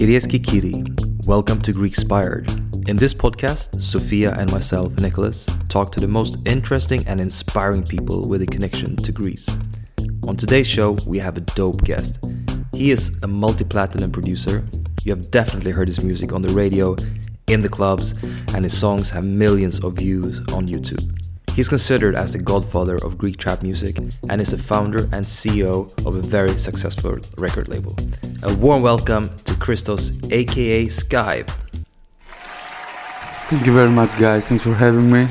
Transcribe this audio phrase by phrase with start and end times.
[0.00, 0.82] Kirieski Kiri,
[1.26, 2.88] welcome to Greekspired.
[2.88, 8.26] In this podcast, Sophia and myself, Nicholas, talk to the most interesting and inspiring people
[8.26, 9.58] with a connection to Greece.
[10.26, 12.24] On today's show, we have a dope guest.
[12.72, 14.66] He is a multi platinum producer.
[15.04, 16.96] You have definitely heard his music on the radio,
[17.48, 18.12] in the clubs,
[18.54, 21.04] and his songs have millions of views on YouTube.
[21.54, 23.98] He's considered as the godfather of Greek trap music
[24.28, 27.94] and is a founder and CEO of a very successful record label.
[28.44, 31.48] A warm welcome to Christos, aka Skive.
[33.50, 34.48] Thank you very much, guys.
[34.48, 35.28] Thanks for having me.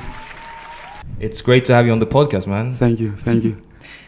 [1.21, 2.73] It's great to have you on the podcast, man.
[2.73, 3.15] Thank you.
[3.15, 3.61] Thank you.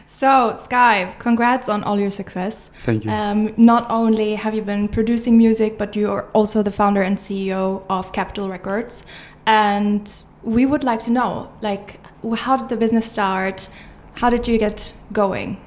[0.06, 2.70] So, Sky, congrats on all your success.
[2.82, 3.10] Thank you.
[3.10, 7.16] Um, not only have you been producing music, but you are also the founder and
[7.16, 9.02] CEO of Capital Records.
[9.46, 10.08] And
[10.42, 11.98] we would like to know, like,
[12.36, 13.68] how did the business start?
[14.14, 15.60] How did you get going?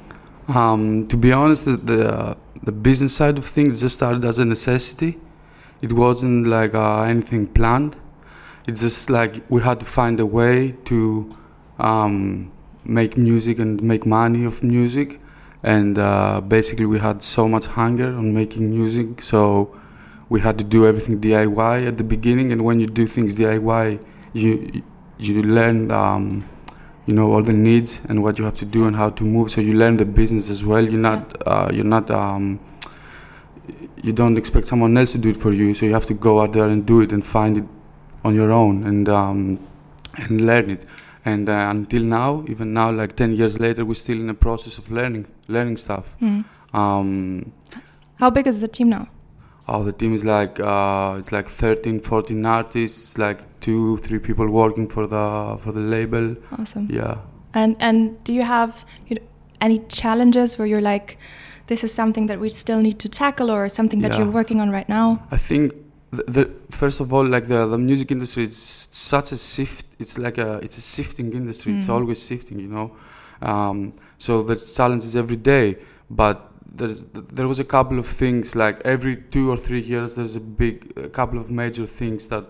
[0.48, 4.46] Um, to be honest, the, the the business side of things just started as a
[4.46, 5.20] necessity.
[5.82, 7.96] It wasn't like uh, anything planned.
[8.68, 11.30] It's just like we had to find a way to
[11.78, 12.52] um,
[12.84, 15.20] make music and make money of music.
[15.62, 19.76] And uh, basically, we had so much hunger on making music, so
[20.30, 22.52] we had to do everything DIY at the beginning.
[22.52, 24.84] And when you do things DIY, you
[25.18, 26.46] you learn um,
[27.06, 29.52] you know all the needs and what you have to do and how to move.
[29.52, 30.84] So you learn the business as well.
[30.84, 32.60] You're not uh, you're not um,
[34.04, 35.74] you don't expect someone else to do it for you.
[35.74, 37.64] So you have to go out there and do it and find it
[38.24, 39.60] on your own and um,
[40.18, 40.86] and learn it.
[41.24, 44.78] And uh, until now even now like 10 years later we're still in the process
[44.78, 46.16] of learning learning stuff.
[46.22, 46.46] Mm.
[46.74, 47.52] um,
[48.20, 49.08] How big is the team now?
[49.68, 54.48] Oh, the team is like uh, it's like 13, 14 artists, like two, three people
[54.50, 56.36] working for the for the label.
[56.60, 56.88] Awesome.
[56.92, 57.18] Yeah.
[57.54, 59.22] And and do you have you know,
[59.62, 61.18] any challenges where you're like,
[61.68, 64.20] this is something that we still need to tackle, or something that Yeah.
[64.20, 65.24] you're working on right now?
[65.32, 65.74] I think
[66.12, 68.56] the, the first of all, like the the music industry is
[68.92, 69.86] such a shift.
[69.98, 71.74] It's like a it's a shifting industry.
[71.78, 71.94] It's Mm.
[71.96, 72.92] always shifting, you know.
[73.42, 75.78] Um, so there's challenges every day,
[76.10, 76.45] but
[76.78, 77.04] there's
[77.38, 80.76] there was a couple of things like every two or three years there's a big
[80.98, 82.46] a couple of major things that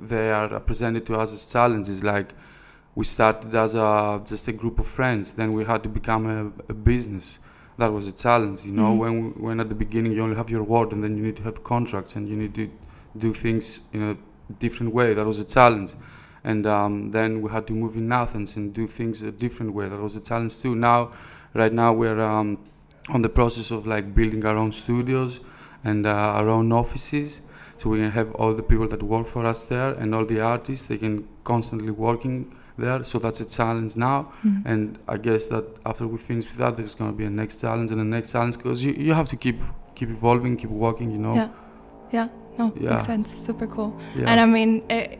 [0.00, 2.02] they are presented to us as challenges.
[2.02, 2.34] Like
[2.94, 6.46] we started as a just a group of friends then we had to become a,
[6.70, 7.38] a business.
[7.78, 8.90] That was a challenge you know?
[8.94, 8.98] Mhm.
[9.02, 9.14] when
[9.44, 11.62] when at the beginning you only have your word and then you need to have
[11.64, 12.70] contracts and you need to
[13.16, 14.16] do things in a
[14.64, 15.14] different way.
[15.14, 15.94] That was a challenge.
[16.44, 19.88] And um, then we had to move in Athens and do things a different way.
[19.88, 20.74] That was a challenge too.
[20.74, 21.10] Now
[21.54, 22.58] right now we're um,
[23.10, 25.40] on the process of like building our own studios
[25.84, 27.42] and uh, our own offices
[27.78, 30.40] so we can have all the people that work for us there and all the
[30.40, 34.62] artists they can constantly working there so that's a challenge now Mhm.
[34.64, 37.60] and i guess that after we finish with that there's going to be a next
[37.60, 39.58] challenge and a next challenge because you, you have to keep
[39.94, 41.48] keep evolving keep working you know Yeah.
[42.12, 42.28] Yeah.
[42.58, 42.90] No, Yeah.
[42.90, 43.28] makes sense.
[43.46, 43.92] Super cool.
[44.14, 44.28] Yeah.
[44.30, 45.16] And I mean, eh,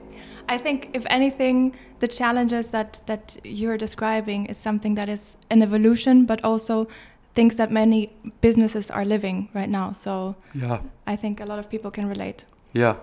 [0.54, 5.62] I think if anything, the challenges that that you're describing is something that is an
[5.62, 6.86] evolution, but also
[7.34, 9.92] things that many businesses are living right now.
[9.92, 12.44] So yeah I think a lot of people can relate.
[12.72, 12.96] yeah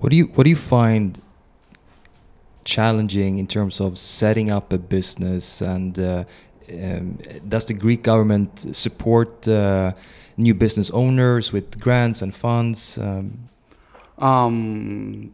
[0.00, 1.20] What do you What do you find
[2.64, 6.24] challenging in terms of setting up a business and uh,
[6.70, 7.18] um,
[7.48, 9.92] does the Greek government support uh,
[10.36, 12.98] new business owners with grants and funds?
[12.98, 13.48] Um,
[14.18, 15.32] um,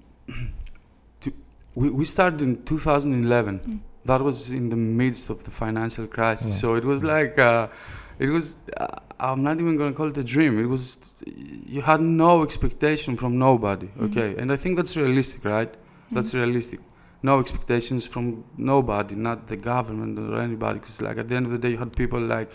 [1.21, 1.33] to,
[1.75, 3.59] we, we started in 2011.
[3.59, 3.81] Mm.
[4.05, 6.55] That was in the midst of the financial crisis.
[6.55, 6.61] Yeah.
[6.61, 7.69] So it was like, uh,
[8.19, 8.87] it was, uh,
[9.21, 10.59] I'm not even going to call it a dream.
[10.59, 11.23] It was,
[11.67, 14.11] you had no expectation from nobody, mm.
[14.11, 14.41] okay?
[14.41, 15.73] And I think that's realistic, right?
[15.73, 16.15] Mm.
[16.15, 16.81] That's realistic
[17.23, 20.79] no expectations from nobody, not the government or anybody.
[20.79, 22.51] Because like at the end of the day, you had people like,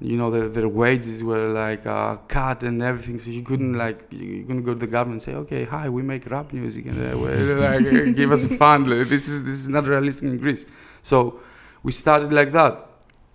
[0.00, 3.18] you know, their, their wages were like uh, cut and everything.
[3.18, 6.02] So you couldn't like you couldn't go to the government and say, okay, hi, we
[6.02, 8.88] make rap music and uh, like give us a fund.
[8.88, 10.66] This is this is not realistic in Greece.
[11.02, 11.40] So
[11.82, 12.88] we started like that.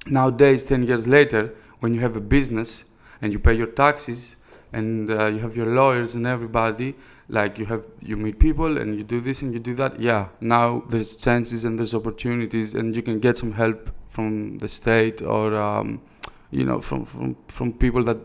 [0.08, 2.86] Nowadays, ten years later, when you have a business
[3.22, 4.38] and you pay your taxes
[4.74, 6.96] and uh, you have your lawyers and everybody
[7.30, 10.28] like you have you meet people and you do this and you do that yeah
[10.42, 15.22] now there's chances and there's opportunities and you can get some help from the state
[15.22, 16.02] or um,
[16.52, 18.18] you know from, from from people that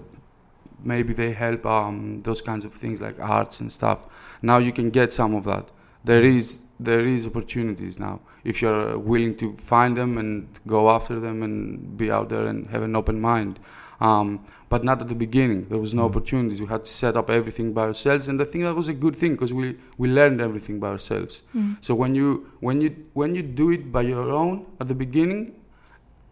[0.85, 4.39] maybe they help um, those kinds of things like arts and stuff.
[4.43, 5.73] Now you can get some of that
[6.05, 11.21] there is there is opportunities now if you're willing to find them and go after
[11.21, 13.59] them and be out there and have an open mind
[14.03, 15.69] um, but not at the beginning.
[15.69, 16.11] There was no mm.
[16.11, 16.61] opportunities.
[16.61, 19.15] We had to set up everything by ourselves, and I think that was a good
[19.15, 21.45] thing because we, we learned everything by ourselves.
[21.55, 21.77] Mm.
[21.81, 25.55] So when you when you when you do it by your own at the beginning,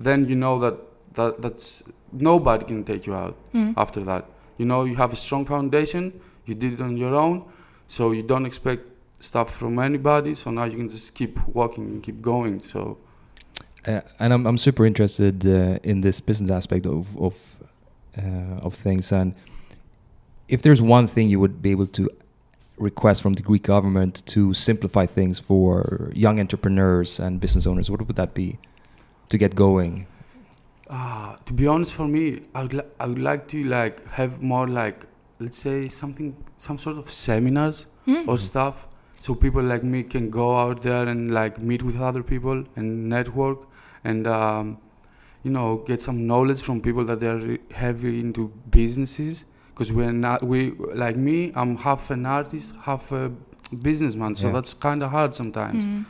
[0.00, 0.76] then you know that,
[1.14, 3.72] that that's nobody can take you out mm.
[3.76, 4.24] after that.
[4.58, 6.20] You know you have a strong foundation.
[6.46, 7.44] You did it on your own,
[7.86, 8.88] so you don't expect
[9.20, 10.34] stuff from anybody.
[10.34, 12.60] So now you can just keep walking and keep going.
[12.60, 12.98] So.
[13.86, 17.34] Uh, and I'm, I'm super interested uh, in this business aspect of, of
[18.18, 19.12] uh, of things.
[19.12, 19.34] And
[20.48, 22.10] if there's one thing you would be able to
[22.76, 28.06] request from the Greek government to simplify things for young entrepreneurs and business owners, what
[28.06, 28.58] would that be
[29.28, 30.06] to get going?
[30.88, 34.42] Uh, to be honest, for me, I would, li- I would like to like have
[34.42, 35.06] more like
[35.38, 38.28] let's say something, some sort of seminars mm.
[38.28, 38.86] or stuff,
[39.20, 43.08] so people like me can go out there and like meet with other people and
[43.08, 43.58] network
[44.02, 44.26] and.
[44.26, 44.78] Um,
[45.42, 49.46] you know, get some knowledge from people that they're heavy into businesses.
[49.72, 50.72] Because we're not, we
[51.04, 53.32] like me, I'm half an artist, half a
[53.80, 54.52] businessman, so yeah.
[54.52, 56.02] that's kind of hard sometimes, mm-hmm.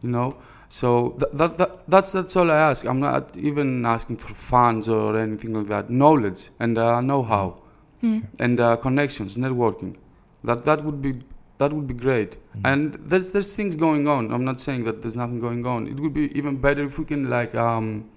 [0.00, 0.38] you know.
[0.70, 2.86] So th- that, that that's that's all I ask.
[2.86, 5.90] I'm not even asking for funds or anything like that.
[5.90, 7.60] Knowledge and uh, know-how
[8.02, 8.24] mm.
[8.38, 9.96] and uh, connections, networking.
[10.44, 11.20] That that would be
[11.58, 12.38] that would be great.
[12.56, 12.60] Mm.
[12.64, 14.32] And there's there's things going on.
[14.32, 15.86] I'm not saying that there's nothing going on.
[15.86, 18.08] It would be even better if we can like um,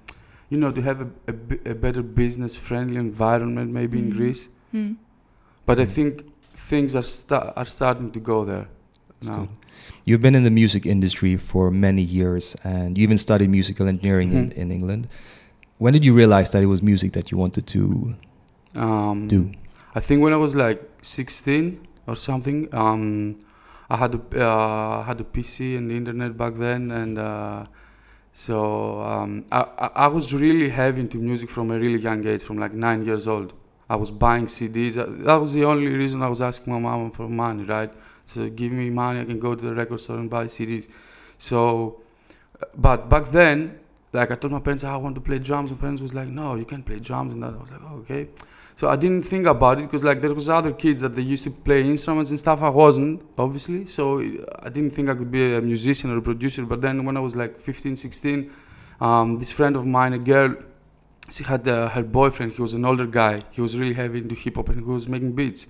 [0.51, 4.01] you know, to have a, a, a better business friendly environment maybe mm.
[4.01, 4.49] in Greece.
[4.73, 4.97] Mm.
[5.65, 8.67] But I think things are sta- are starting to go there
[9.07, 9.39] That's now.
[9.39, 9.49] Good.
[10.03, 14.29] You've been in the music industry for many years, and you even studied musical engineering
[14.31, 14.51] mm-hmm.
[14.51, 15.07] in, in England.
[15.77, 18.15] When did you realize that it was music that you wanted to
[18.75, 19.51] um, do?
[19.95, 22.67] I think when I was like 16 or something.
[22.73, 23.39] Um,
[23.89, 27.65] I had a uh, had a PC and the internet back then, and uh,
[28.31, 32.57] so um, I, I was really heavy into music from a really young age, from
[32.57, 33.53] like nine years old.
[33.89, 34.95] I was buying CDs.
[35.25, 37.91] That was the only reason I was asking my mom for money, right?
[38.23, 40.87] So give me money, I can go to the record store and buy CDs.
[41.37, 42.01] So,
[42.77, 43.79] but back then,
[44.13, 45.71] like I told my parents, I want to play drums.
[45.71, 47.53] My parents was like, no, you can't play drums and that.
[47.53, 48.29] I was like, oh, okay.
[48.81, 51.43] So I didn't think about it because like there was other kids that they used
[51.43, 52.63] to play instruments and stuff.
[52.63, 54.17] I wasn't obviously, so
[54.67, 56.65] I didn't think I could be a musician or a producer.
[56.65, 58.51] But then when I was like 15, 16,
[58.99, 60.55] um, this friend of mine, a girl,
[61.29, 62.53] she had uh, her boyfriend.
[62.53, 63.43] He was an older guy.
[63.51, 65.67] He was really heavy into hip hop and he was making beats.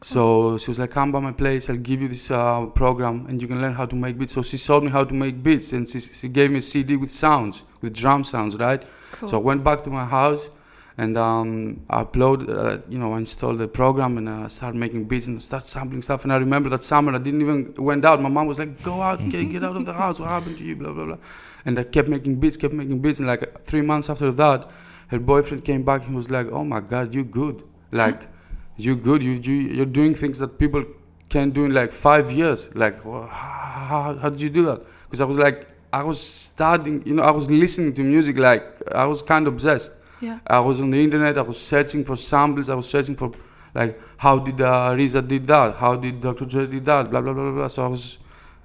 [0.00, 1.68] So she was like, "Come by my place.
[1.68, 4.42] I'll give you this uh, program, and you can learn how to make beats." So
[4.42, 7.10] she showed me how to make beats, and she, she gave me a CD with
[7.10, 8.84] sounds, with drum sounds, right?
[9.10, 9.28] Cool.
[9.30, 10.50] So I went back to my house
[10.98, 15.04] and um, I upload, uh, you know, I installed the program and uh, started making
[15.04, 16.24] beats and start sampling stuff.
[16.24, 18.20] And I remember that summer I didn't even went out.
[18.22, 20.18] My mom was like, "Go out, get, get out of the house.
[20.18, 21.18] What happened to you?" Blah blah blah.
[21.66, 23.18] And I kept making beats, kept making beats.
[23.18, 24.70] And like three months after that,
[25.08, 27.62] her boyfriend came back and was like, "Oh my God, you good?
[27.92, 28.28] Like,
[28.76, 29.22] you good?
[29.22, 30.84] You you you're doing things that people
[31.28, 32.74] can't do in like five years.
[32.74, 34.80] Like, well, how, how did you do that?
[35.04, 38.64] Because I was like, I was studying, you know, I was listening to music like
[38.92, 39.92] I was kind of obsessed.
[40.26, 40.38] Yeah.
[40.46, 41.38] I was on the internet.
[41.38, 42.68] I was searching for samples.
[42.68, 43.32] I was searching for
[43.74, 45.76] like how did uh, RZA did that?
[45.76, 46.46] How did Dr.
[46.52, 47.10] Dre did that?
[47.10, 47.68] Blah blah blah blah.
[47.68, 48.18] So I was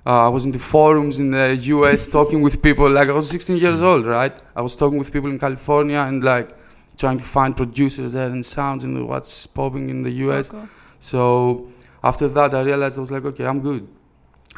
[0.06, 2.08] uh, I was in the forums in the U.S.
[2.08, 2.90] talking with people.
[2.90, 4.36] Like I was 16 years old, right?
[4.56, 6.56] I was talking with people in California and like
[6.98, 10.52] trying to find producers there and sounds and what's popping in the U.S.
[11.00, 11.68] So
[12.04, 13.88] after that, I realized I was like, okay, I'm good.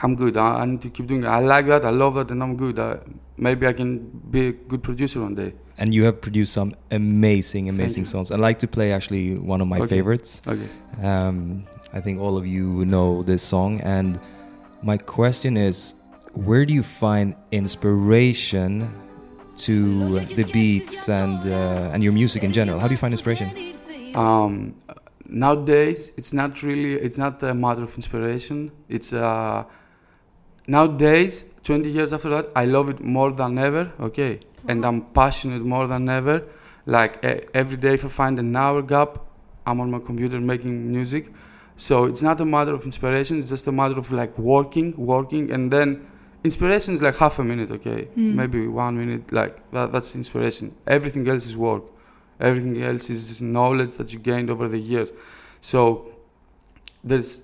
[0.01, 0.37] I'm good.
[0.37, 1.27] I, I need to keep doing it.
[1.27, 1.83] I like that.
[1.85, 2.79] I love that, and I'm good.
[2.79, 2.99] I,
[3.37, 3.99] maybe I can
[4.35, 5.53] be a good producer one day.
[5.77, 8.29] And you have produced some amazing, amazing songs.
[8.31, 9.95] I like to play actually one of my Okay.
[9.95, 10.41] favorites.
[10.47, 10.67] Okay.
[11.01, 11.63] Um,
[11.93, 14.19] I think all of you know this song, and
[14.83, 15.95] my question is,
[16.33, 18.87] where do you find inspiration
[19.57, 22.79] to the beats and uh, and your music in general?
[22.79, 23.49] How do you find inspiration?
[24.15, 24.75] Um,
[25.25, 26.93] nowadays, it's not really.
[26.93, 28.71] It's not a matter of inspiration.
[28.89, 29.63] It's uh,
[30.67, 33.91] nowadays, 20 years after that, I love it more than ever.
[33.99, 36.43] Okay, and I'm passionate more than ever.
[36.85, 39.19] Like every day, if I find an hour gap,
[39.65, 41.31] I'm on my computer making music.
[41.75, 43.37] So it's not a matter of inspiration.
[43.39, 46.05] It's just a matter of like working, working, and then
[46.43, 47.71] inspiration is like half a minute.
[47.71, 48.35] Okay, hmm.
[48.35, 49.31] maybe one minute.
[49.31, 50.75] Like that, that's inspiration.
[50.85, 51.83] Everything else is work.
[52.39, 55.13] Everything else is knowledge that you gained over the years.
[55.61, 56.13] So
[57.03, 57.43] there's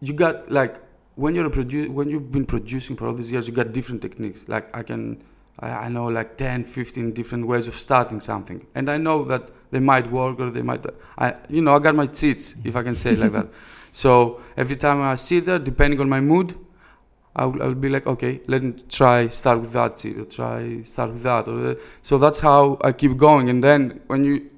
[0.00, 0.80] you got like
[1.14, 4.00] when you're a produ- when you've been producing for all these years you got different
[4.00, 5.22] techniques like i can
[5.58, 9.80] I, know like 10 15 different ways of starting something and i know that they
[9.80, 10.84] might work or they might
[11.18, 13.48] i you know i got my cheats if i can say it like that
[13.92, 16.54] so every time i sit there depending on my mood
[17.34, 20.24] I will, I will be like, okay, let me try start with that cheat, or
[20.26, 23.48] try start with that, or the, so that's how I keep going.
[23.48, 24.50] And then when you,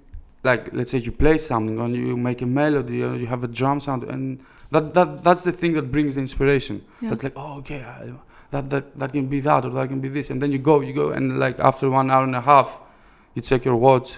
[0.42, 3.48] like, let's say you play something, or you make a melody, or you have a
[3.48, 4.40] drum sound, and
[4.72, 6.84] that, that that's the thing that brings the inspiration.
[7.00, 7.10] Yeah.
[7.10, 8.12] That's like, oh, okay, I,
[8.54, 10.74] that that that can be that, or that can be this, and then you go,
[10.88, 12.68] you go, and like after one hour and a half,
[13.34, 14.10] you check your watch,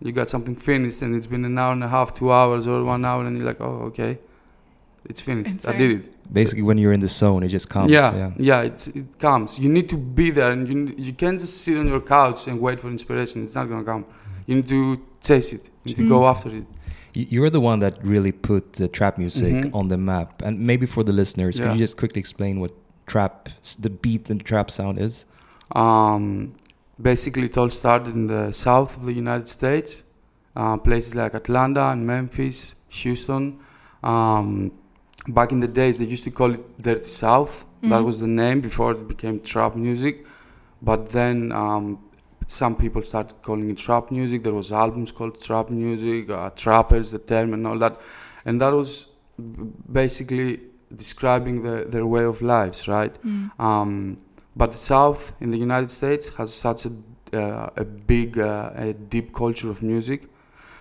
[0.00, 2.76] you got something finished, and it's been an hour and a half, two hours, or
[2.94, 4.12] one hour, and you're like, oh, okay,
[5.10, 5.54] it's finished.
[5.56, 6.04] It's I did it.
[6.32, 7.90] Basically, when you're in the zone, it just comes.
[7.90, 9.58] Yeah, yeah, it's, it comes.
[9.58, 12.54] You need to be there, and you you can't just sit on your couch and
[12.66, 13.36] wait for inspiration.
[13.44, 14.04] It's not gonna come.
[14.46, 14.80] You need to
[15.20, 15.64] chase it.
[15.84, 16.66] You need to go after it.
[17.14, 19.74] You're the one that really put the trap music Mhm.
[19.78, 20.28] on the map.
[20.46, 22.72] And maybe for the listeners, could you just quickly explain what
[23.12, 23.48] trap,
[23.84, 25.24] the beat and trap sound is?
[25.84, 26.54] Um,
[27.10, 30.04] basically, it all started in the south of the United States,
[30.56, 33.44] uh, places like Atlanta and Memphis, Houston.
[34.02, 34.72] Um,
[35.28, 37.54] back in the days, they used to call it Dirty South.
[37.90, 40.24] That was the name before it became trap music.
[40.80, 41.98] But then um,
[42.46, 44.44] some people started calling it trap music.
[44.46, 48.00] There was albums called trap music, uh, trappers, the term, and all that.
[48.44, 48.90] And that was
[50.00, 50.60] basically
[50.96, 53.16] describing the, their way of lives, right?
[53.58, 54.18] Um,
[54.54, 56.92] but the South in the United States has such a,
[57.36, 60.28] uh, a big, uh, a deep culture of music.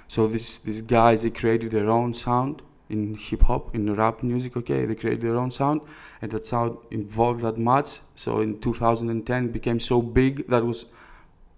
[0.07, 4.57] So this, these guys, they created their own sound in hip hop, in rap music,
[4.57, 4.85] okay?
[4.85, 5.81] They created their own sound,
[6.21, 8.01] and that sound evolved that much.
[8.15, 10.85] So in 2010, it became so big that was,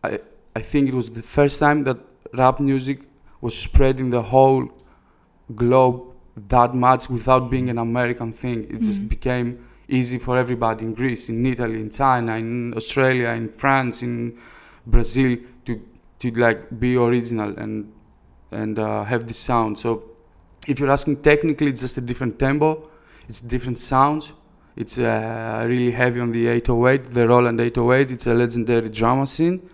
[0.03, 0.19] I,
[0.55, 1.97] I think it was the first time that
[2.33, 2.99] rap music
[3.41, 4.69] was spreading the whole
[5.55, 8.63] globe that much without being an American thing.
[8.69, 13.49] It just became easy for everybody in Greece, in Italy, in China, in Australia, in
[13.49, 14.37] France, in
[14.85, 15.81] Brazil to
[16.19, 17.91] to like be original and
[18.51, 19.77] and uh, have this sound.
[19.79, 20.03] So
[20.67, 22.89] if you're asking technically, it's just a different tempo,
[23.27, 24.33] it's different sounds.
[24.75, 28.11] It's uh, really heavy on the 808, the Roland 808.
[28.11, 29.69] It's a legendary drum machine.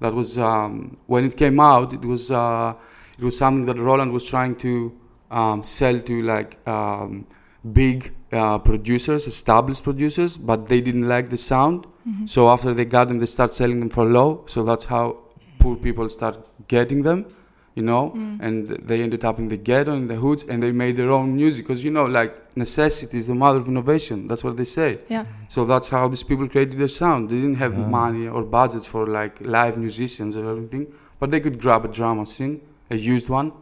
[0.00, 1.92] That was um, when it came out.
[1.92, 2.74] It was uh,
[3.16, 4.99] it was something that Roland was trying to
[5.30, 7.26] um, sell to like um,
[7.72, 11.86] big uh, producers, established producers, but they didn't like the sound.
[12.24, 14.42] So after they got them, they start selling them for low.
[14.46, 15.18] So that's how
[15.58, 17.26] poor people start getting them,
[17.74, 18.12] you know.
[18.40, 21.36] And they ended up in the ghetto, in the hoods, and they made their own
[21.36, 21.66] music.
[21.66, 24.26] Because you know, like necessity is the mother of innovation.
[24.28, 24.98] That's what they say.
[25.08, 25.26] Yeah.
[25.48, 27.28] So that's how these people created their sound.
[27.30, 31.60] They didn't have money or budgets for like live musicians or everything, but they could
[31.60, 32.60] grab a drum machine,
[32.90, 33.52] a used one.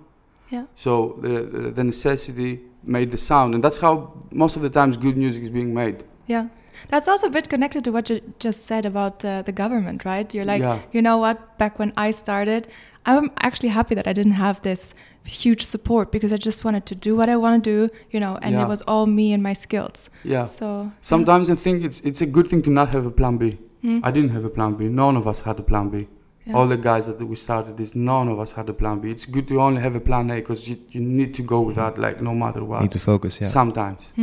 [0.50, 0.64] Yeah.
[0.74, 5.16] So the, the necessity made the sound, and that's how most of the times good
[5.16, 6.04] music is being made.
[6.26, 6.48] Yeah.
[6.90, 10.32] That's also a bit connected to what you just said about uh, the government, right?
[10.32, 10.78] You're like, Yeah.
[10.92, 11.58] you know what?
[11.58, 12.68] Back when I started,
[13.04, 16.94] I'm actually happy that I didn't have this huge support because I just wanted to
[16.94, 18.62] do what I want to do, you know, and Yeah.
[18.64, 20.08] it was all me and my skills.
[20.24, 20.46] Yeah.
[20.46, 23.58] So Sometimes I think it's it's a good thing to not have a plan B.
[24.02, 24.84] I didn't have a plan B.
[24.88, 26.06] None of us had a plan B.
[26.48, 26.56] Yeah.
[26.56, 29.10] All the guys that we started this, none of us had a plan B.
[29.10, 31.76] It's good to only have a plan A because you, you need to go with
[31.76, 32.80] that, like no matter what.
[32.80, 33.46] Need to focus, yeah.
[33.46, 34.14] Sometimes.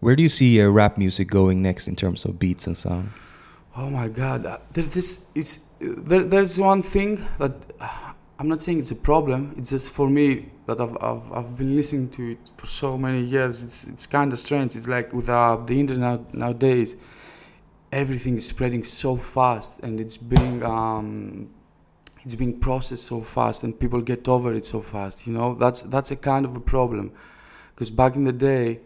[0.00, 3.10] Where do you see uh, rap music going next in terms of beats and sound?
[3.76, 8.60] Oh my God, uh, there, this is there, there's one thing that uh, I'm not
[8.60, 9.54] saying it's a problem.
[9.56, 13.22] It's just for me that I've, I've, I've been listening to it for so many
[13.22, 13.62] years.
[13.62, 14.74] It's it's kind of strange.
[14.74, 16.96] It's like with uh, the internet nowadays,
[17.92, 21.48] everything is spreading so fast and it's being um,
[22.24, 25.26] it's being processed so fast and people get over it so fast.
[25.26, 27.12] You know that's that's a kind of a problem
[27.74, 28.80] because back in the day,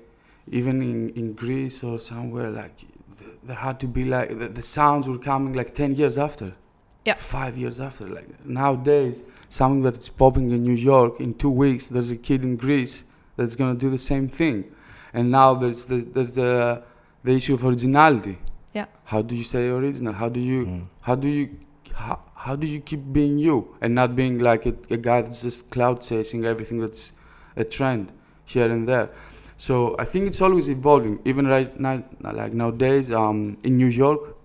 [0.50, 2.76] even in, in Greece or somewhere, like
[3.18, 6.52] th- there had to be like the, the sounds were coming like ten years after,
[7.04, 7.14] Yeah.
[7.16, 8.06] five years after.
[8.06, 12.56] Like nowadays, something that's popping in New York in two weeks, there's a kid in
[12.56, 13.04] Greece
[13.36, 14.70] that's gonna do the same thing,
[15.14, 16.82] and now there's the, there's the
[17.24, 18.38] the issue of originality.
[18.74, 18.86] Yeah.
[19.04, 20.12] How do you say original?
[20.12, 20.84] How do you Mm.
[21.02, 21.44] how do you
[22.06, 25.42] how, how do you keep being you and not being like a, a guy that's
[25.42, 27.12] just clout chasing everything that's
[27.56, 28.12] a trend
[28.44, 29.10] here and there?
[29.56, 31.20] So i think it's always evolving.
[31.24, 34.36] Even right now like nowadays um, in new york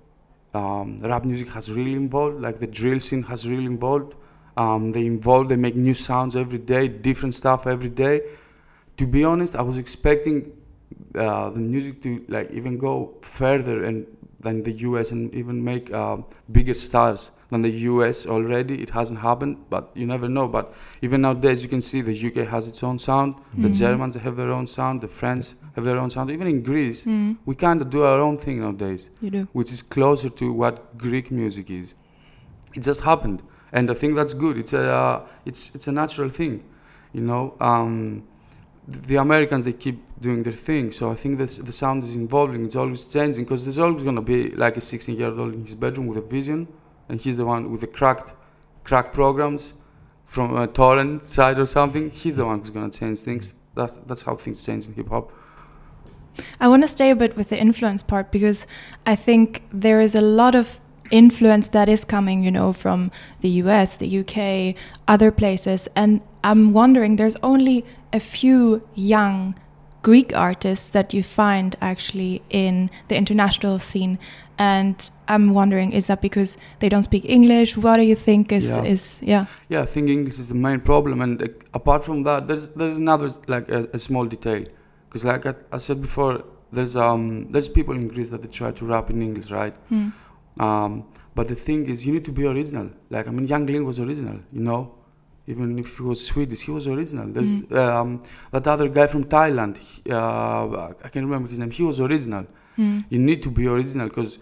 [0.54, 4.16] um, rap music has really evolved like the drill scene has really evolved
[4.58, 8.22] um, they evolve they make new sounds every day different stuff every day.
[8.98, 10.38] To be honest i was expecting
[11.16, 14.06] uh, the music to like even go further and
[14.40, 16.18] than the US and even make uh,
[16.52, 18.82] bigger stars than the US already.
[18.82, 20.48] It hasn't happened, but you never know.
[20.48, 23.36] But even nowadays, you can see the UK has its own sound.
[23.58, 25.02] The Germans have their own sound.
[25.02, 26.30] The French have their own sound.
[26.32, 27.06] Even in Greece,
[27.46, 29.48] we kind of do our own thing nowadays, You do.
[29.54, 31.96] which is closer to what Greek music is.
[32.74, 34.58] It just happened, and I think that's good.
[34.58, 36.64] It's a uh, it's it's a natural thing,
[37.14, 37.56] you know.
[37.60, 38.24] Um,
[38.88, 42.66] the Americans they keep doing their thing, so I think that the sound is evolving.
[42.66, 45.76] It's always changing because there's always gonna be like a 16 year old in his
[45.76, 46.68] bedroom with a vision,
[47.10, 48.34] and he's the one with the cracked,
[48.84, 49.74] crack programs
[50.26, 52.10] from uh, a torrent side or something.
[52.10, 53.56] He's the one who's gonna change things.
[53.76, 55.32] That's that's how things change in hip hop.
[56.60, 58.68] I want to stay a bit with the influence part because
[59.06, 60.80] I think there is a lot of
[61.12, 63.12] influence that is coming, you know, from
[63.42, 64.76] the US, the UK,
[65.08, 65.88] other places.
[65.96, 69.56] And I'm wondering, there's only a few young
[70.02, 74.18] Greek artists that you find actually in the international scene.
[74.60, 74.96] And
[75.28, 77.78] I'm wondering, is that because they don't speak English?
[77.78, 78.84] What do you think is, Yeah.
[78.84, 79.46] is yeah.
[79.70, 82.98] Yeah, I think English is the main problem, and uh, apart from that, there's there's
[82.98, 84.64] another like a, a small detail,
[85.10, 88.72] because like I, I said before, there's um there's people in Greece that they try
[88.72, 89.76] to rap in English, right?
[89.90, 90.10] Hmm.
[90.60, 91.04] Um,
[91.36, 92.90] but the thing is, you need to be original.
[93.12, 94.97] Like I mean, Yung Lean was original, you know.
[95.48, 97.28] Even if he was Swedish, he was original.
[97.28, 99.80] There's um, that other guy from Thailand.
[100.10, 101.72] Uh, I can't remember his name.
[101.72, 102.46] He was original.
[102.76, 103.00] Hmm.
[103.10, 104.40] You need to be original because,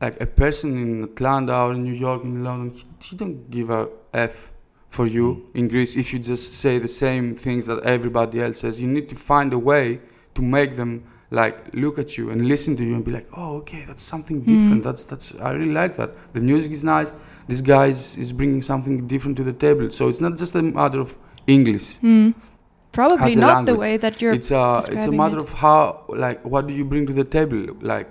[0.00, 3.68] like a person in Atlanta or in New York, in London, he, he don't give
[3.68, 4.50] a f
[4.88, 8.80] for you in Greece if you just say the same things that everybody else says.
[8.80, 10.00] You need to find a way
[10.34, 13.58] to make them like look at you and listen to you and be like, oh,
[13.58, 14.82] okay, that's something different.
[14.82, 16.10] That's that's I really like that.
[16.32, 17.12] The music is nice.
[17.50, 19.86] This guy is, is bringing something different to the table.
[19.98, 21.10] So it's not just a matter of
[21.56, 21.88] English.
[22.04, 22.30] Hmm.
[22.98, 24.34] Probably as a not the way that you're.
[24.38, 25.44] it's a it's a matter it.
[25.46, 25.80] of how
[26.24, 27.60] like what do you bring to the table
[27.92, 28.10] like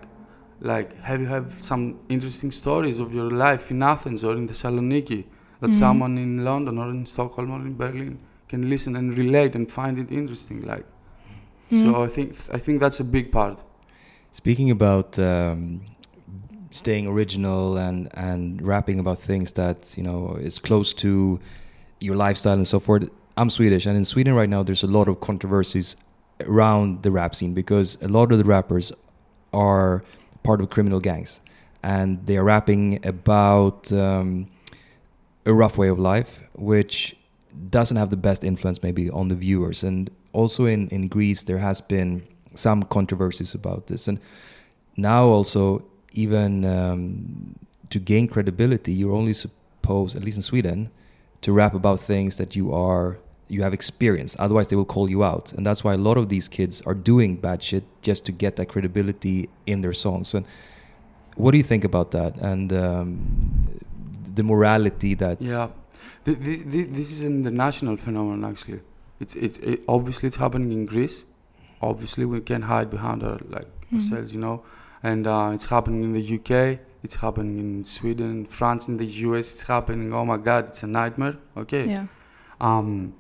[0.72, 1.84] like have you have some
[2.16, 5.22] interesting stories of your life in Athens or in Thessaloniki
[5.62, 5.84] that Mm-hmm.
[5.86, 8.14] someone in London or in Stockholm or in Berlin
[8.52, 10.86] can listen and relate and find it interesting like
[11.72, 11.82] Mm-hmm.
[11.84, 13.58] so I think I think that's a big part
[14.42, 15.62] Speaking about um,
[16.72, 21.40] staying original and and rapping about things that you know is close to
[22.00, 23.10] your lifestyle and so forth.
[23.38, 25.96] I'm Swedish, and in Sweden right now, there's a lot of controversies
[26.42, 28.92] around the rap scene because a lot of the rappers
[29.54, 30.04] are
[30.44, 31.40] part of criminal gangs,
[31.82, 34.48] and they are rapping about um,
[35.46, 37.16] a rough way of life, which
[37.70, 39.84] doesn't have the best influence maybe on the viewers.
[39.84, 44.20] And also in in Greece, there has been some controversies about this, and
[44.98, 47.56] now also even um,
[47.90, 50.90] to gain credibility, you're only supposed, at least in Sweden,
[51.42, 53.18] to rap about things that you are
[53.52, 54.36] you have experience.
[54.38, 56.94] Otherwise, they will call you out, and that's why a lot of these kids are
[56.94, 60.36] doing bad shit just to get that credibility in their songs.
[60.36, 60.46] And
[61.36, 62.36] what do you think about that?
[62.36, 63.80] And um,
[64.40, 65.68] the morality that yeah
[66.26, 68.82] Th- this, this, this is an international phenomenon actually
[69.20, 71.26] it's it's it, obviously it's happening in Greece
[71.82, 74.64] obviously we can hide behind our like ourselves you know
[75.04, 79.52] and uh, it's happening in the UK it's happening in Sweden France in the US
[79.54, 82.06] it's happening oh my god it's a nightmare okay Yeah.
[82.60, 83.14] um,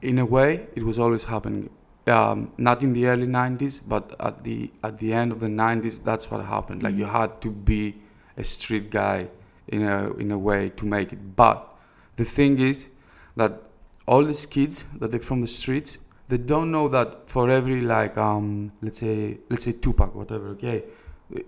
[0.00, 1.70] in a way, it was always happening.
[2.06, 6.02] Um, not in the early '90s, but at the at the end of the '90s,
[6.04, 6.82] that's what happened.
[6.82, 7.96] Like you had to be
[8.36, 9.28] a street guy
[9.66, 11.36] in a in a way to make it.
[11.36, 11.68] But
[12.16, 12.88] the thing is
[13.36, 13.60] that
[14.06, 18.16] all these kids that they're from the streets, they don't know that for every like
[18.18, 20.48] um, let's say let's say Tupac, whatever.
[20.48, 20.84] Okay,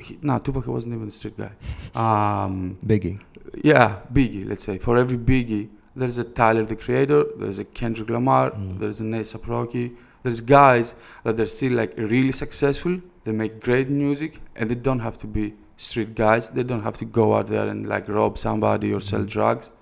[0.01, 1.53] he, no, Tupac wasn't even a street guy.
[1.95, 3.21] Um, Biggie.
[3.63, 4.79] yeah, Biggie, let's say.
[4.79, 9.49] For every Biggie, there's a Tyler the Creator, there's a Kendrick Lamar, there's a A$AP
[9.49, 9.93] Rocky.
[10.23, 13.01] There's guys that they're still like really successful.
[13.25, 16.51] They make great music, and they don't have to be street guys.
[16.51, 19.73] They don't have to go out there and like rob somebody or sell drugs.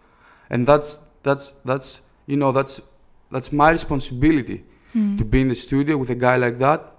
[0.50, 2.80] And that's that's that's you know that's
[3.30, 4.64] that's my responsibility
[5.18, 6.92] to be in the studio with a guy like that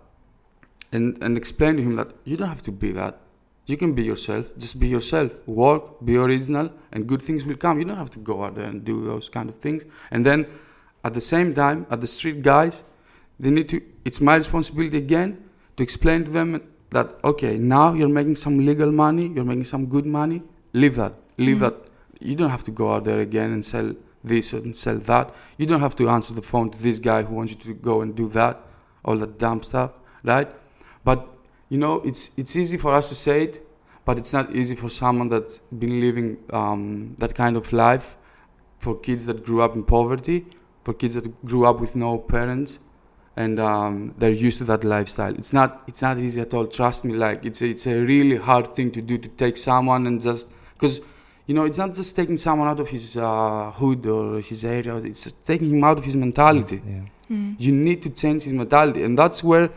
[0.92, 3.20] and, and explain to him that you don't have to be that.
[3.68, 4.52] You can be yourself.
[4.58, 5.32] Just be yourself.
[5.48, 7.80] Work, be original, and good things will come.
[7.80, 9.86] You don't have to go out there and do those kind of things.
[10.10, 10.48] And then
[11.04, 12.84] at the same time, at the street guys,
[13.40, 15.44] they need to, it's my responsibility again
[15.78, 19.86] to explain to them that, okay, now you're making some legal money, you're making some
[19.86, 20.42] good money,
[20.74, 21.14] leave that.
[21.38, 21.60] Leave Mhm.
[21.60, 21.76] that.
[22.20, 25.34] You don't have to go out there again and sell this and sell that.
[25.58, 28.02] You don't have to answer the phone to this guy who wants you to go
[28.02, 28.62] and do that,
[29.06, 29.92] all that dumb stuff,
[30.24, 30.48] right?
[31.04, 31.28] But
[31.70, 33.68] you know, it's it's easy for us to say it,
[34.06, 38.18] but it's not easy for someone that's been living um, that kind of life.
[38.80, 40.46] For kids that grew up in poverty,
[40.86, 42.80] for kids that grew up with no parents,
[43.36, 45.34] and um, they're used to that lifestyle.
[45.34, 46.66] It's not it's not easy at all.
[46.66, 47.14] Trust me.
[47.14, 50.54] Like it's a, it's a really hard thing to do to take someone and just
[50.74, 51.02] because
[51.50, 54.96] you know it's not just taking someone out of his uh, hood or his area.
[54.98, 56.80] It's just taking him out of his mentality.
[56.86, 57.06] Yeah.
[57.36, 57.56] Mm.
[57.66, 59.02] you need to change his mentality.
[59.04, 59.70] And that's where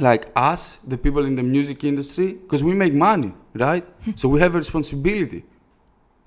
[0.00, 0.62] like us
[0.92, 3.84] the people in the music industry because we make money right?
[4.14, 5.44] So we have a responsibility.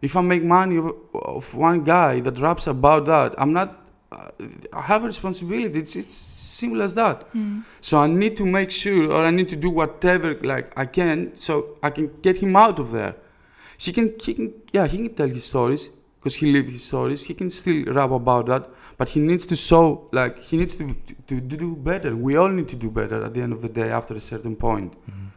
[0.01, 3.69] If i make money of, of one guy that raps about that i'm not
[4.11, 4.31] uh,
[4.73, 5.77] i have a responsibility.
[5.79, 7.17] It's, it's simple as that.
[7.33, 7.63] Mm.
[7.81, 11.35] so i need to make sure or i need to do whatever like i can
[11.35, 11.51] so
[11.83, 13.15] i can get him out of there
[13.83, 15.83] he can, he can yeah he can tell his stories
[16.19, 17.21] because he lived his stories.
[17.29, 18.63] He can still rap about that
[18.99, 19.83] but he needs to show
[20.19, 20.85] like he needs to,
[21.27, 22.11] to, to do better.
[22.27, 24.55] We all need to do better at the end of the day after a certain
[24.67, 24.91] point.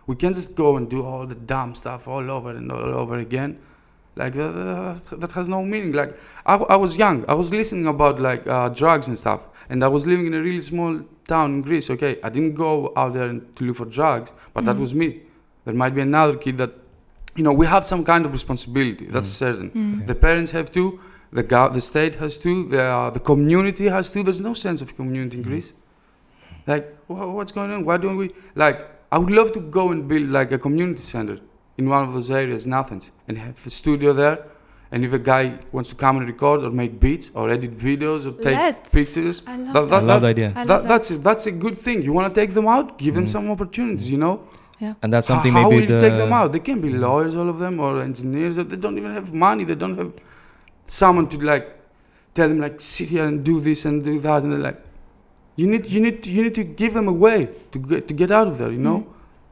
[0.09, 3.19] We can't just go and do all the dumb stuff all over and all over
[3.19, 3.51] again.
[4.17, 4.51] Like that,
[5.11, 5.93] that, that has no meaning.
[5.93, 6.13] Like
[6.45, 7.25] I, I was young.
[7.29, 10.43] I was listening about like uh, drugs and stuff and i was living in a
[10.43, 11.01] really small
[11.33, 12.19] town in greece okay?
[12.25, 14.81] I didn't go out there to look for drugs but that Mhm.
[14.81, 15.09] was me.
[15.65, 16.73] There might be another kid that
[17.37, 20.07] you know we have some kind of responsibility that's certain Mm.
[20.07, 20.85] the parents have to
[21.39, 24.81] the gov- the state has to the uh, the community has to there's no sense
[24.85, 25.71] of community in greece
[26.67, 28.79] like wha- what's going on why don't we like
[29.11, 31.39] i would love to go and build like a community center
[31.79, 34.39] in one of those areas in athens and have a studio there
[34.95, 35.45] and if a guy
[35.77, 38.91] wants to come and record or make beats or edit videos or take Let's.
[38.91, 40.03] pictures I love That- that.
[40.03, 40.49] I love the idea.
[40.55, 40.89] I love that, that.
[40.89, 43.35] that's a, that's a good thing you want to take them out give them Mhm.
[43.37, 44.35] some opportunities you know
[45.03, 46.53] And that's something how maybe will you take them out?
[46.55, 48.57] They can be lawyers, all of them, or engineers.
[48.57, 49.65] They don't even have money.
[49.71, 50.13] They don't have
[50.87, 51.67] someone to like
[52.37, 54.43] tell them like sit here and do this and do that.
[54.43, 54.81] And they're like,
[55.61, 57.39] you need, you need, you need to give them a way
[57.73, 58.73] to get to get out of there.
[58.73, 58.99] You know?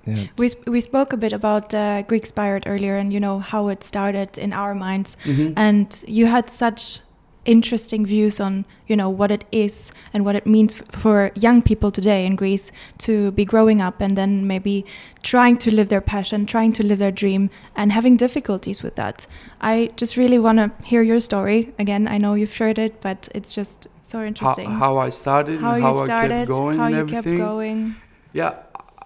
[0.06, 0.26] yeah.
[0.38, 3.80] We, sp- we spoke a bit about uh, Greekspired earlier and you know how it
[3.84, 5.52] started in our minds Mhm.
[5.56, 7.00] and you had such
[7.44, 11.90] interesting views on you know what it is and what it means for young people
[11.90, 14.84] today in Greece to be growing up and then maybe
[15.22, 19.26] trying to live their passion trying to live their dream and having difficulties with that
[19.60, 23.28] i just really want to hear your story again i know you've shared it but
[23.34, 26.86] it's just so interesting how I started, how and you I started kept going, how
[26.86, 27.38] and you everything.
[27.38, 27.94] kept going
[28.32, 28.54] Yeah,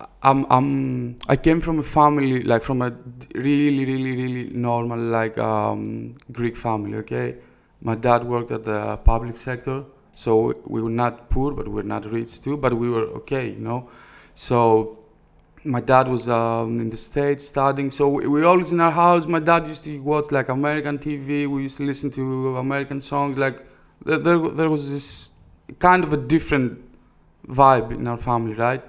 [0.01, 2.91] I- I'm, I'm, I came from a family, like from a
[3.35, 7.37] really, really, really normal, like um, Greek family, okay?
[7.85, 11.83] My dad worked at the public sector, so we were not poor, but we were
[11.83, 13.91] not rich too, but we were okay, you know?
[14.35, 14.99] So
[15.65, 19.27] my dad was um, in the States studying, so we, we always in our house,
[19.27, 23.37] my dad used to watch like American TV, we used to listen to American songs,
[23.37, 23.63] like
[24.05, 25.33] there, there, was this
[25.79, 26.81] kind of a different
[27.47, 28.83] vibe in our family, right?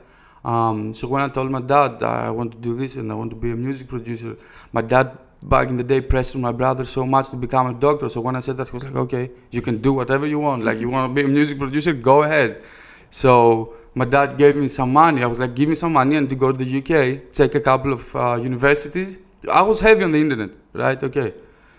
[0.46, 3.32] Um, so when I told my dad I want to do this and I want
[3.32, 4.38] to be a music producer,
[4.72, 8.10] my dad back in the day pressured my brother so much to become a doctor.
[8.10, 10.64] So when I said that, he was like, "Okay, you can do whatever you want.
[10.64, 12.62] Like you want to be a music producer, go ahead."
[13.10, 15.24] So my dad gave me some money.
[15.24, 17.62] I was like, "Give me some money and to go to the UK, check a
[17.62, 19.20] couple of uh, universities."
[19.52, 21.02] I was heavy on the internet, right?
[21.02, 21.34] Okay,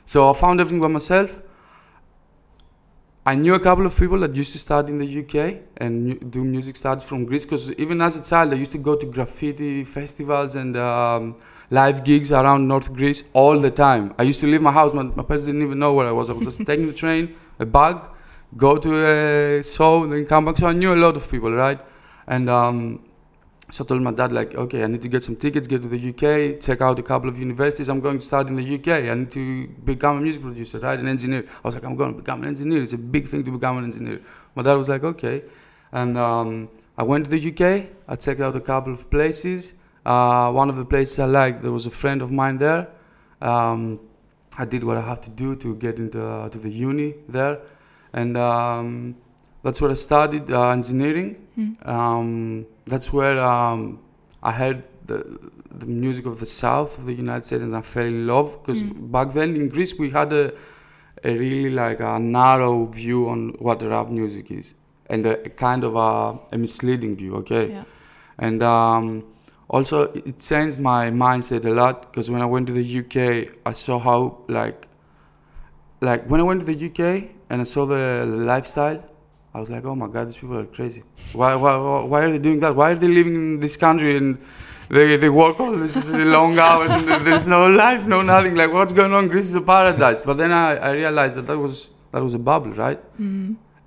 [0.05, 1.43] so I found everything by myself.
[3.29, 6.45] I knew a couple of people that used to study in the UK and do
[6.45, 9.83] music studies from Greece because even as a child, I used to go to graffiti
[9.83, 11.35] festivals and um,
[11.73, 14.15] live gigs around North Greece all the time.
[14.17, 16.31] I used to leave my house, my, my parents didn't even know where I was.
[16.31, 17.97] I was just taking the train, a bag,
[18.57, 20.59] go to a show, and then come back.
[20.59, 21.81] So I knew a lot of people, right?
[22.29, 23.06] And um,
[23.71, 25.89] so I told my dad, like, okay, I need to get some tickets, get to
[25.89, 27.89] the UK, check out a couple of universities.
[27.89, 29.11] I'm going to study in the UK.
[29.11, 30.99] I need to become a music producer, right?
[30.99, 31.45] An engineer.
[31.49, 32.83] I was like, I'm going to become an engineer.
[32.83, 34.21] It's a big thing to become an engineer.
[34.55, 35.43] My dad was like, okay.
[35.91, 37.91] And um, I went to the UK.
[38.07, 39.75] I checked out a couple of places.
[40.05, 42.89] Uh, one of the places I liked, there was a friend of mine there.
[43.43, 43.99] Um,
[44.57, 47.61] I did what I have to do to get into uh, to the uni there.
[48.13, 49.17] And um,
[49.62, 51.47] that's where I studied uh, engineering.
[51.59, 51.88] Mm.
[51.88, 54.01] Um, that's where um,
[54.42, 55.38] I heard the,
[55.71, 58.83] the music of the south of the United States and I fell in love because
[58.83, 59.11] Mm.
[59.11, 60.53] back then in Greece we had a,
[61.25, 64.75] a really like a narrow view on what rap music is.
[65.09, 67.37] and a, a kind of a, a misleading view.
[67.37, 67.85] Okay, Yeah.
[68.47, 69.05] and um,
[69.69, 69.97] also
[70.31, 73.16] it changed my mindset a lot because when I went to the UK,
[73.64, 74.88] I saw how like
[76.01, 77.01] like when I went to the UK
[77.51, 79.01] and I saw the lifestyle,
[79.57, 81.03] I was like, oh my god, these people are crazy.
[81.33, 81.75] Why, why,
[82.11, 82.73] why- are they doing that?
[82.81, 84.37] Why are they living in this country and
[84.97, 88.55] they, they work all these long hours and there's no life, no nothing.
[88.62, 89.29] Like, what's going on?
[89.29, 90.21] Greece is a paradise.
[90.29, 93.01] But then I, I realized that that was that was a bubble, right?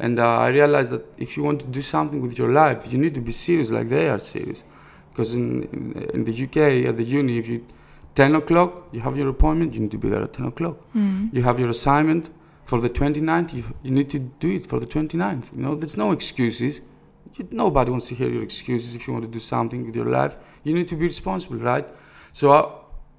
[0.06, 2.98] And uh, I realized that if you want to do something with your life, you
[2.98, 4.64] need to be serious, like they are serious.
[5.12, 5.84] Because in, in
[6.16, 6.58] in the UK
[6.90, 7.58] at the uni, if you
[8.16, 10.78] 10 o'clock, you have your appointment, you need to be there at 10 o'clock.
[11.36, 12.24] You have your assignment
[12.70, 15.56] for the 29th, you, you need to do it for the 29th.
[15.56, 16.82] You know, there's no excuses.
[17.36, 20.06] You, nobody wants to hear your excuses if you want to do something with your
[20.06, 20.38] life.
[20.64, 21.88] You need to be responsible, right?
[22.32, 22.72] So uh,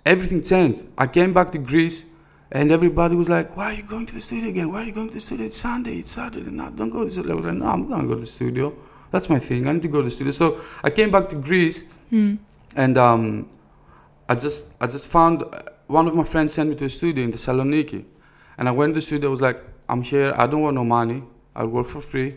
[0.06, 0.84] everything changed.
[0.96, 2.06] I came back to Greece
[2.52, 4.70] and everybody was like, Why are you going to the studio again?
[4.72, 5.46] Why are you going to the studio?
[5.46, 6.48] It's Sunday, it's Saturday.
[6.48, 7.32] No, don't go to the studio.
[7.32, 8.72] I was like, No, I'm going to go to the studio.
[9.10, 9.66] That's my thing.
[9.66, 10.30] I need to go to the studio.
[10.30, 11.82] So I came back to Greece
[12.76, 13.50] and um,
[14.28, 17.24] I just I just found uh, one of my friends sent me to a studio
[17.24, 18.04] in Thessaloniki,
[18.60, 19.28] and I went to the studio.
[19.30, 20.32] I was like, I'm here.
[20.36, 21.24] I don't want no money.
[21.56, 22.36] I work for free.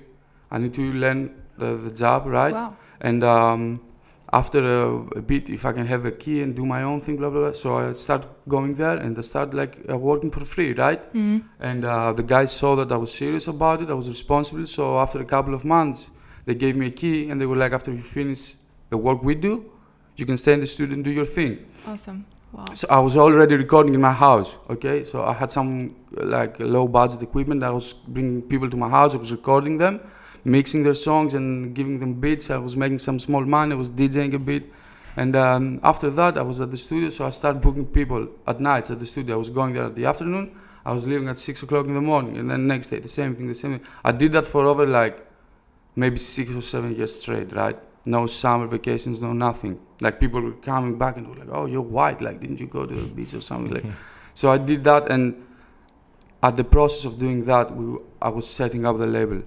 [0.50, 1.22] I need to learn
[1.58, 2.54] the, the job, right?
[2.54, 2.76] Wow.
[3.02, 3.82] And um,
[4.32, 7.18] after a, a bit, if I can have a key and do my own thing,
[7.18, 7.52] blah blah blah.
[7.52, 11.02] So I start going there and I start like uh, working for free, right?
[11.14, 11.44] Mhm.
[11.60, 13.90] And uh, the guys saw that I was serious about it.
[13.90, 14.66] I was responsible.
[14.66, 16.10] So after a couple of months,
[16.46, 18.56] they gave me a key and they were like, after you finish
[18.90, 19.54] the work we do,
[20.18, 21.54] you can stay in the studio and do your thing.
[21.88, 22.26] Awesome.
[22.76, 24.60] So I was already recording in my house.
[24.70, 27.64] Okay, so I had some like low budget equipment.
[27.64, 29.16] I was bringing people to my house.
[29.16, 30.00] I was recording them,
[30.46, 32.52] mixing their songs and giving them beats.
[32.52, 33.74] I was making some small money.
[33.74, 34.72] I was DJing a bit,
[35.16, 37.10] and um, after that I was at the studio.
[37.10, 39.34] So I started booking people at nights at the studio.
[39.36, 40.56] I was going there at the afternoon.
[40.86, 43.36] I was leaving at six o'clock in the morning, and then next day the same
[43.36, 43.88] thing, the same thing.
[44.04, 45.26] I did that for over like
[45.96, 47.80] maybe six or seven years straight, right?
[48.06, 49.80] No summer vacations, no nothing.
[50.04, 52.22] Like people were coming back and were like, "Oh, you're white.
[52.22, 53.86] Like, didn't you go to the beach or something?" Like,
[54.34, 55.44] so I did that, and
[56.44, 59.44] at the process of doing that, we, I was setting up the label,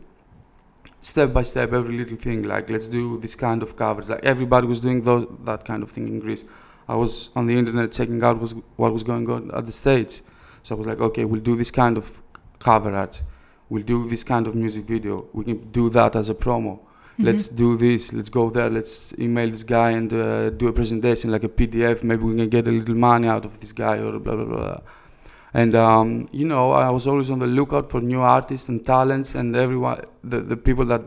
[1.01, 2.43] step by step, every little thing.
[2.43, 4.09] Like, let's do this kind of covers.
[4.11, 6.45] Like everybody was doing those, that kind of thing in Greece.
[6.89, 10.23] I was on the internet checking out was, what was going on at the states.
[10.63, 12.21] So I was like, okay, we'll do this kind of
[12.59, 13.23] cover art.
[13.69, 15.27] We'll do this kind of music video.
[15.33, 16.81] We can do that as a promo.
[17.19, 18.13] Let's do this.
[18.13, 18.69] Let's go there.
[18.69, 22.05] Let's email this guy and uh, do a presentation like a PDF.
[22.05, 24.81] Maybe we can get a little money out of this guy or blah blah blah.
[25.55, 29.35] And um, you know, I was always on the lookout for new artists and talents,
[29.35, 31.03] and everyone, the, the people that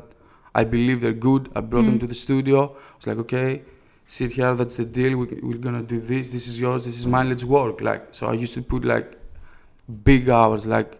[0.56, 2.72] I believe they're good, I brought them to the studio.
[2.72, 3.62] I was like, okay,
[4.08, 4.56] sit here.
[4.56, 5.17] That's the deal.
[5.17, 6.32] We, we're gonna do this.
[6.32, 6.86] This is yours.
[6.86, 7.30] This is mine.
[7.30, 7.82] Let's work.
[7.82, 9.15] Like, so I used to put like
[10.04, 11.00] big hours, like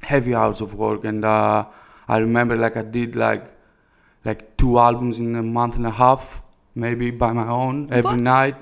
[0.00, 1.66] heavy hours of work, and uh,
[2.08, 3.52] I remember like I did like
[4.62, 6.22] two albums in a month and a half,
[6.84, 8.18] maybe by my own every What?
[8.36, 8.56] night.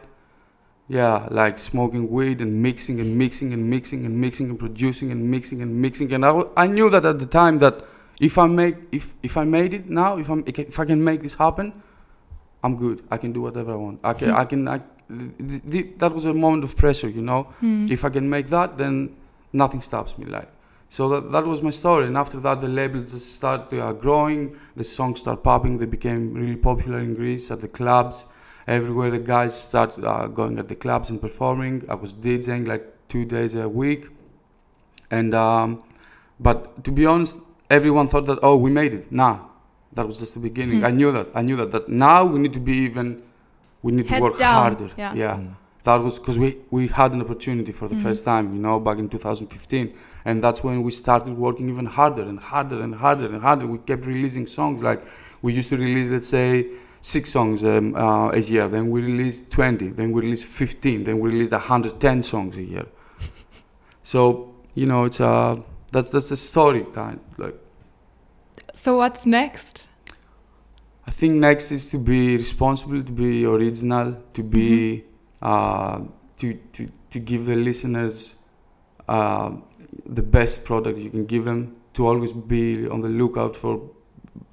[0.98, 5.20] Yeah, like smoking weed and mixing and mixing and mixing and mixing and producing and
[5.34, 6.12] mixing and mixing.
[6.14, 7.74] And I, w- I knew that at the time that
[8.28, 11.20] if I make if if I made it now, if I'm if I can make
[11.26, 11.66] this happen,
[12.64, 12.96] I'm good.
[13.14, 14.00] I can do whatever I want.
[14.02, 17.42] I can I can I, th- th- that was a moment of pressure, you know.
[17.60, 17.86] Hmm.
[17.96, 18.94] If I can make that, then
[19.52, 20.24] nothing stops me.
[20.26, 20.48] Like
[20.90, 22.07] so that that was my story.
[22.09, 24.57] And after that, the label just started uh, growing.
[24.74, 25.79] The songs started popping.
[25.79, 28.26] They became really popular in Greece at the clubs.
[28.66, 31.85] Everywhere the guys started uh, going at the clubs and performing.
[31.88, 34.09] I was DJing like two days a week.
[35.12, 35.85] And um,
[36.40, 37.38] but to be honest,
[37.70, 39.12] everyone thought that oh we made it.
[39.12, 39.38] Nah,
[39.92, 40.85] that was just the beginning.
[40.85, 41.29] I knew that.
[41.37, 41.70] I knew that.
[41.70, 43.22] That now we need to be even.
[43.83, 44.90] We need to work down, harder.
[44.96, 45.38] yeah.
[45.85, 48.99] That was because we, we had an opportunity for the first time, you know, back
[48.99, 49.95] in 2015.
[50.27, 53.66] And that's when we started working even harder and harder and harder and harder.
[53.66, 54.83] We kept releasing songs.
[54.83, 55.07] Like
[55.40, 56.69] we used to release, let's say,
[57.01, 58.69] six songs um, uh, a year.
[58.69, 59.88] Then we released 20.
[59.88, 61.05] Then we released 15.
[61.05, 62.87] Then we released 110 songs a year.
[64.03, 65.57] So, you know, it's uh,
[65.93, 67.57] that's, that's the story, kind like.
[68.75, 69.88] So what's next?
[71.07, 75.05] I think next is to be responsible, to be original, to be
[75.42, 76.00] uh,
[76.38, 78.37] to, to to give the listeners
[79.09, 79.50] uh,
[80.07, 81.76] the best product you can give them.
[81.94, 83.90] To always be on the lookout for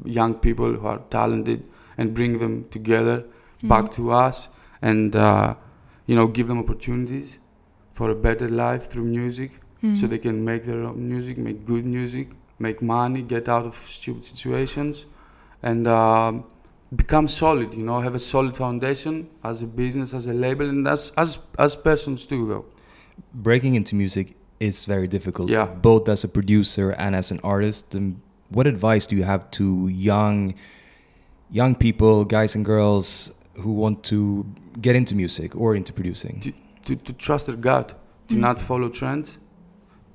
[0.04, 1.64] young people who are talented
[1.98, 3.26] and bring them together
[3.64, 4.50] back to us,
[4.82, 5.56] and uh,
[6.08, 7.40] you know give them opportunities
[7.94, 9.60] for a better life through music,
[9.94, 13.74] so they can make their own music, make good music, make money, get out of
[13.74, 15.06] stupid situations
[15.64, 16.44] and um,
[16.96, 17.74] become solid.
[17.74, 21.40] You know, have a solid foundation as a business, as a label, and as as
[21.60, 22.48] as persons too.
[22.48, 22.66] Though,
[23.34, 25.50] breaking into music is very difficult.
[25.50, 25.66] Yeah.
[25.66, 27.92] Both as a producer and as an artist.
[27.92, 28.14] The
[28.50, 30.54] what advice do you have to young
[31.50, 34.46] young people, guys and girls who want to
[34.82, 36.40] get into music or into producing?
[36.42, 36.52] To,
[36.86, 37.94] to, to trust their gut,
[38.30, 38.40] to Mm.
[38.40, 39.40] not follow trends,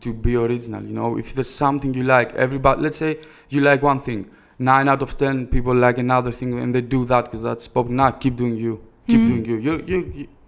[0.00, 0.82] to be original.
[0.82, 2.80] You know, if there's something you like, everybody.
[2.82, 3.18] Let's say
[3.50, 4.30] you like one thing.
[4.70, 7.88] Nine out of ten people like another thing, and they do that because that's pop.
[8.01, 8.75] Nah, keep doing you.
[9.09, 9.27] Keep Mm.
[9.31, 9.57] doing you.
[9.66, 9.98] You you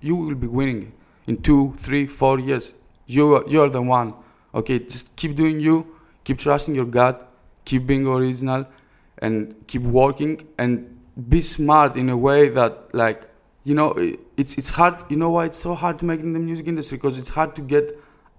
[0.09, 0.83] you will be winning
[1.27, 2.75] in two, three, four years.
[3.17, 4.15] You are, you're the one.
[4.61, 5.77] Okay, just keep doing you.
[6.25, 7.17] Keep trusting your gut.
[7.65, 8.67] Keep being original,
[9.19, 10.73] and keep working and
[11.35, 12.73] be smart in a way that
[13.03, 13.21] like
[13.65, 13.89] you know
[14.43, 14.95] it's it's hard.
[15.09, 17.57] You know why it's so hard to make in the music industry because it's hard
[17.57, 17.87] to get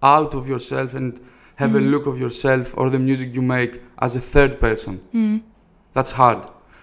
[0.04, 1.20] out of yourself and
[1.64, 1.92] have a Mm.
[1.92, 5.00] look of yourself or the music you make as a third person.
[5.14, 5.42] Mm.
[5.96, 6.40] That's hard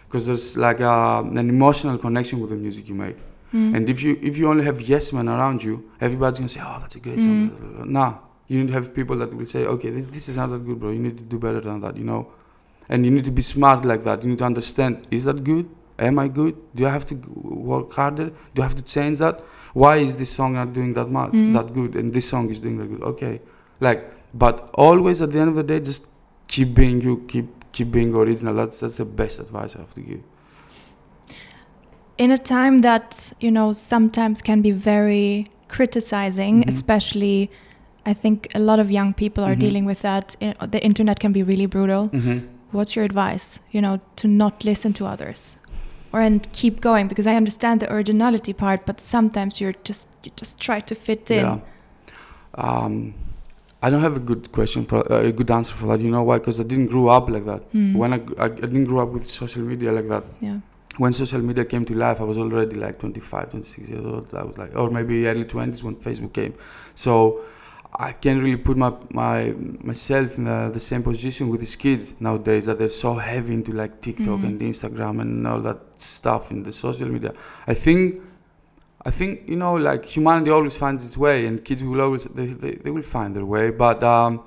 [0.06, 0.94] because there's like a,
[1.42, 3.18] an emotional connection with the music you make.
[3.54, 3.76] Mm.
[3.76, 5.74] And if you if you only have yes men around you,
[6.06, 7.86] everybody's gonna say, "Oh, that's a great song." Mm.
[7.96, 8.10] Nah,
[8.48, 10.80] you need to have people that will say, "Okay, this, this is not that good,
[10.80, 10.90] bro.
[10.90, 12.20] You need to do better than that." You know,
[12.88, 14.22] and you need to be smart like that.
[14.22, 15.68] You need to understand: Is that good?
[15.98, 16.54] Am I good?
[16.74, 17.14] Do I have to
[17.72, 18.28] work harder?
[18.54, 19.40] Do I have to change that?
[19.74, 21.52] Why is this song not doing that much, Mm.
[21.52, 23.02] that good, and this song is doing that good?
[23.12, 23.40] Okay,
[23.80, 24.00] like,
[24.44, 26.06] but always at the end of the day, just
[26.48, 28.54] keep being you, keep keep being original.
[28.54, 30.22] That's that's the best advice I have to give.
[32.18, 36.68] in a time that you know sometimes can be very criticizing Mhm.
[36.68, 37.50] especially
[38.06, 39.60] i think a lot of young people are Mhm.
[39.66, 40.36] dealing with that
[40.74, 42.38] the internet can be really brutal Mm-hmm.
[42.76, 45.56] what's your advice you know to not listen to others
[46.12, 50.30] or and keep going because i understand the originality part but sometimes you're just you
[50.42, 51.58] just try to fit in Yeah.
[52.64, 53.14] Um,
[53.84, 56.00] I don't have a good question for uh, a good answer for that.
[56.00, 56.38] You know why?
[56.38, 57.62] Because I didn't grow up like that.
[57.72, 57.96] Mm.
[57.96, 60.24] When I, I, I didn't grow up with social media like that.
[60.40, 60.58] yeah
[60.98, 64.32] When social media came to life, I was already like 25, 26 years old.
[64.34, 66.54] I was like, or maybe early 20s when Facebook came.
[66.94, 67.40] So
[68.08, 69.52] I can't really put my, my
[69.90, 73.72] myself in the, the same position with these kids nowadays that they're so heavy into
[73.82, 74.46] like TikTok Mhm.
[74.48, 77.32] and Instagram and all that stuff in the social media.
[77.66, 78.02] I think
[79.04, 82.46] I think you know, like humanity always finds its way, and kids will always they,
[82.46, 83.70] they, they will find their way.
[83.70, 84.42] But um,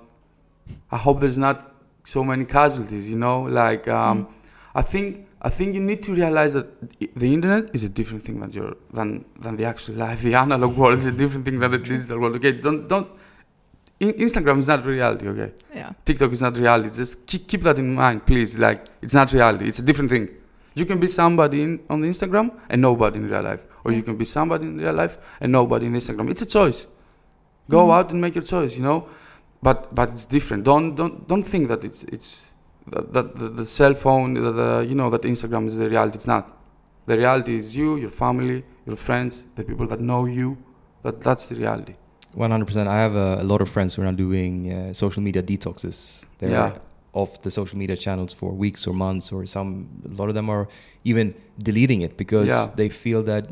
[0.91, 3.09] I hope there's not so many casualties.
[3.09, 4.27] You know, like um,
[4.73, 6.67] I think I think you need to realize that
[6.99, 10.21] the internet is a different thing than your than than the actual life.
[10.21, 12.35] The analog world is a different thing than the digital world.
[12.37, 13.09] Okay, don't don't.
[13.99, 15.27] Instagram is not reality.
[15.27, 16.89] Okay, yeah TikTok is not reality.
[16.89, 18.57] Just keep, keep that in mind, please.
[18.57, 19.67] Like it's not reality.
[19.67, 20.29] It's a different thing.
[20.75, 24.03] You can be somebody in, on the Instagram and nobody in real life, or you
[24.03, 26.29] can be somebody in real life and nobody in Instagram.
[26.29, 26.79] It's a choice.
[27.69, 27.95] Go Mhm.
[27.97, 28.75] out and make your choice.
[28.77, 29.07] You know,
[29.67, 30.61] but but it's different.
[30.71, 32.29] Don't don't don't think that it's it's
[32.93, 36.15] that, that the, the cell phone, the, the, you know, that Instagram is the reality.
[36.17, 36.45] It's not.
[37.07, 40.57] The reality is you, your family, your friends, the people that know you.
[41.03, 41.95] That that's the reality.
[42.33, 42.87] One hundred percent.
[42.89, 46.25] I have a, a lot of friends who are doing uh, social media detoxes.
[46.39, 46.71] They're Yeah.
[47.15, 49.69] Off the social media channels for weeks or months, or some.
[50.05, 50.67] A lot of them are
[51.11, 51.33] even
[51.69, 52.67] deleting it because Yeah.
[52.75, 53.43] they feel that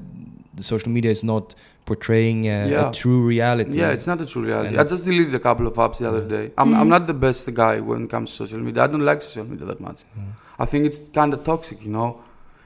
[0.58, 2.90] the social media is not portraying uh, Yeah.
[2.90, 3.72] a true reality.
[3.82, 4.76] Yeah, it's not a true reality.
[4.76, 6.46] And- I just deleted a couple of apps the other day.
[6.58, 8.84] I'm, I'm not the best guy when it comes to social media.
[8.86, 10.00] I don't like social media that much.
[10.64, 12.10] I think it's kind of toxic, you know.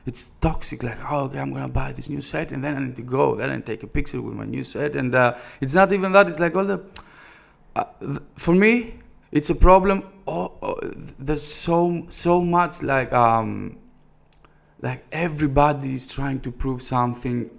[0.10, 2.96] It's toxic, like, oh, okay, I'm gonna buy this new set and then I need
[2.96, 4.96] to go, then I take a picture with my new set.
[4.96, 5.34] And uh,
[5.64, 6.80] it's not even that, it's like all the.
[7.76, 8.94] Uh, th- for me,
[9.38, 9.98] it's a problem.
[10.28, 10.76] Oh, oh,
[11.18, 13.78] there's so so much like um,
[14.82, 17.50] like everybody is trying to prove something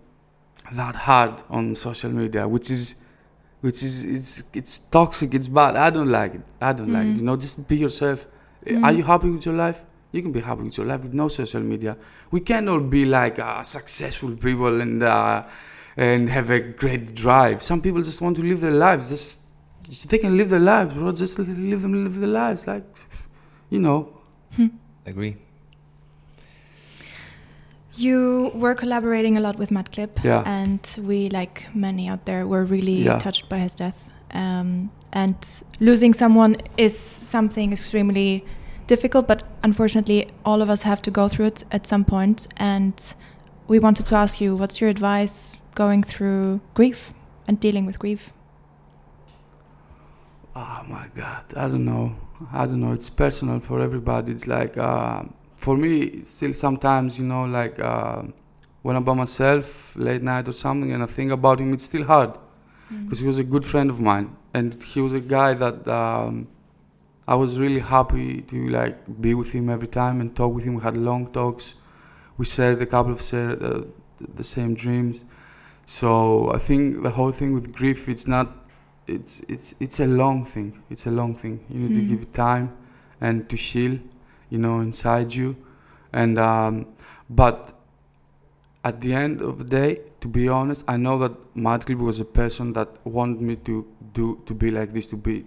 [0.73, 2.97] that hard on social media, which is
[3.61, 5.77] which is it's it's toxic, it's bad.
[5.77, 6.43] I don't like it.
[6.61, 7.17] I don't like it.
[7.17, 8.27] You know, just be yourself.
[8.83, 9.85] Are you happy with your life?
[10.13, 11.97] You can be happy with your life with no social media.
[12.31, 15.47] We can all be like uh, successful people and uh,
[15.97, 17.63] and have a great drive.
[17.63, 19.11] Some people just want to live their lives.
[19.11, 19.48] Just
[20.09, 21.13] they can live their lives, bro.
[21.13, 22.85] Just live them live their lives, like
[23.71, 24.09] you know.
[25.07, 25.37] Agree.
[27.95, 30.43] You were collaborating a lot with Madclip, Yeah.
[30.47, 33.19] and we, like many out there, were really Yeah.
[33.19, 34.09] touched by his death.
[34.33, 35.35] Um, and
[35.81, 38.45] losing someone is something extremely
[38.87, 42.47] difficult, but unfortunately, all of us have to go through it at some point.
[42.59, 42.95] And
[43.67, 47.13] we wanted to ask you, what's your advice going through grief
[47.49, 48.31] and dealing with grief?
[50.61, 52.17] Oh my God, I don't know.
[52.53, 52.91] I don't know.
[52.91, 54.33] It's personal for everybody.
[54.33, 55.23] It's like uh,
[55.57, 58.23] for me, still sometimes you know, like uh,
[58.83, 62.03] when I'm by myself late night or something, and I think about him, it's still
[62.03, 62.37] hard
[63.05, 66.49] because he was a good friend of mine, and he was a guy that um,
[67.29, 70.75] I was really happy to like be with him every time and talk with him.
[70.75, 71.77] We had long talks.
[72.37, 73.83] We shared a couple of share, uh,
[74.35, 75.25] the same dreams.
[75.87, 78.58] So I think the whole thing with grief, it's not
[79.09, 80.83] it's it's it's a long thing.
[80.91, 81.65] It's a long thing.
[81.69, 82.09] You need to Mm.
[82.09, 82.73] give it time
[83.21, 83.99] and to heal
[84.51, 85.57] you know, inside you.
[86.13, 86.87] And um,
[87.29, 87.75] but
[88.85, 92.25] at the end of the day, to be honest, I know that Madclip was a
[92.25, 95.45] person that wanted me to do to be like this, to be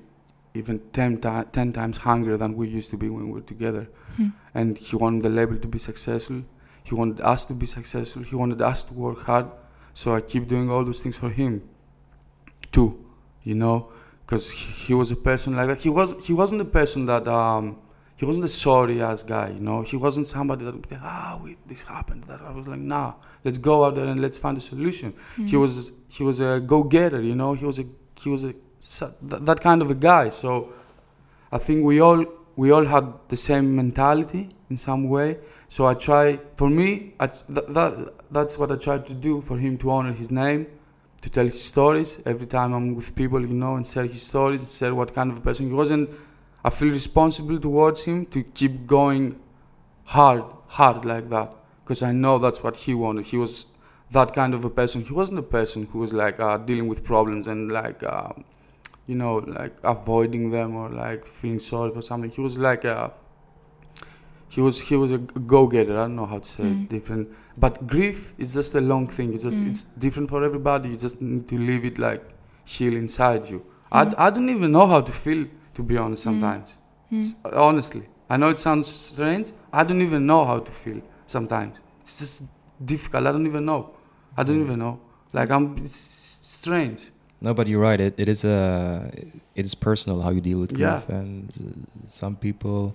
[0.53, 3.87] even 10, ti- 10 times hungrier than we used to be when we were together.
[4.17, 4.27] Hmm.
[4.53, 6.43] And he wanted the label to be successful.
[6.83, 8.21] He wanted us to be successful.
[8.21, 9.47] He wanted us to work hard.
[9.93, 11.63] So I keep doing all those things for him
[12.71, 13.03] too,
[13.43, 13.89] you know,
[14.25, 15.81] because he, was a person like that.
[15.81, 17.79] He was he wasn't a person that um,
[18.15, 19.81] he wasn't a sorry ass guy, you know.
[19.81, 22.23] He wasn't somebody that would be ah, wait, this happened.
[22.25, 23.13] That I was like, nah,
[23.43, 25.13] let's go out there and let's find a solution.
[25.45, 27.53] He was he was a go getter, you know.
[27.53, 27.85] He was a
[28.19, 28.53] he was a
[29.21, 30.29] that, that kind of a guy.
[30.29, 30.71] So
[31.51, 32.25] I think we all
[32.55, 35.37] we all had the same mentality in some way.
[35.67, 39.57] So I try for me I, th- that that's what I try to do for
[39.57, 40.67] him to honor his name,
[41.21, 44.61] to tell his stories every time I'm with people, you know, and share his stories,
[44.63, 45.91] and share what kind of a person he was.
[45.91, 46.07] And
[46.63, 49.39] I feel responsible towards him to keep going
[50.05, 51.53] hard, hard like that,
[51.83, 53.25] because I know that's what he wanted.
[53.25, 53.65] He was
[54.11, 55.03] that kind of a person.
[55.03, 58.03] He wasn't a person who was like uh, dealing with problems and like.
[58.03, 58.33] Uh,
[59.07, 62.31] you know, like avoiding them or like feeling sorry for something.
[62.31, 63.11] He was like a,
[64.55, 65.95] he was he was a go-getter.
[65.97, 66.89] I don't know how to say it mm.
[66.89, 69.33] different, but grief is just a long thing.
[69.33, 69.69] It's just mm.
[69.69, 70.89] it's different for everybody.
[70.89, 72.21] You just need to leave it like
[72.65, 73.65] heal inside you.
[73.91, 74.13] I, mm.
[74.17, 76.23] I don't even know how to feel to be honest.
[76.23, 76.79] Sometimes,
[77.13, 77.33] S-
[77.69, 79.53] honestly, I know it sounds strange.
[79.71, 81.79] I don't even know how to feel sometimes.
[82.01, 82.43] It's just
[82.83, 83.27] difficult.
[83.27, 83.91] I don't even know.
[84.35, 84.99] I don't even know.
[85.31, 85.77] Like I'm.
[85.77, 87.11] It's strange.
[87.39, 88.01] No, but you're right.
[88.01, 89.09] It, it is a
[89.55, 91.19] it is personal how you deal with grief, Yeah.
[91.19, 92.93] and uh, some people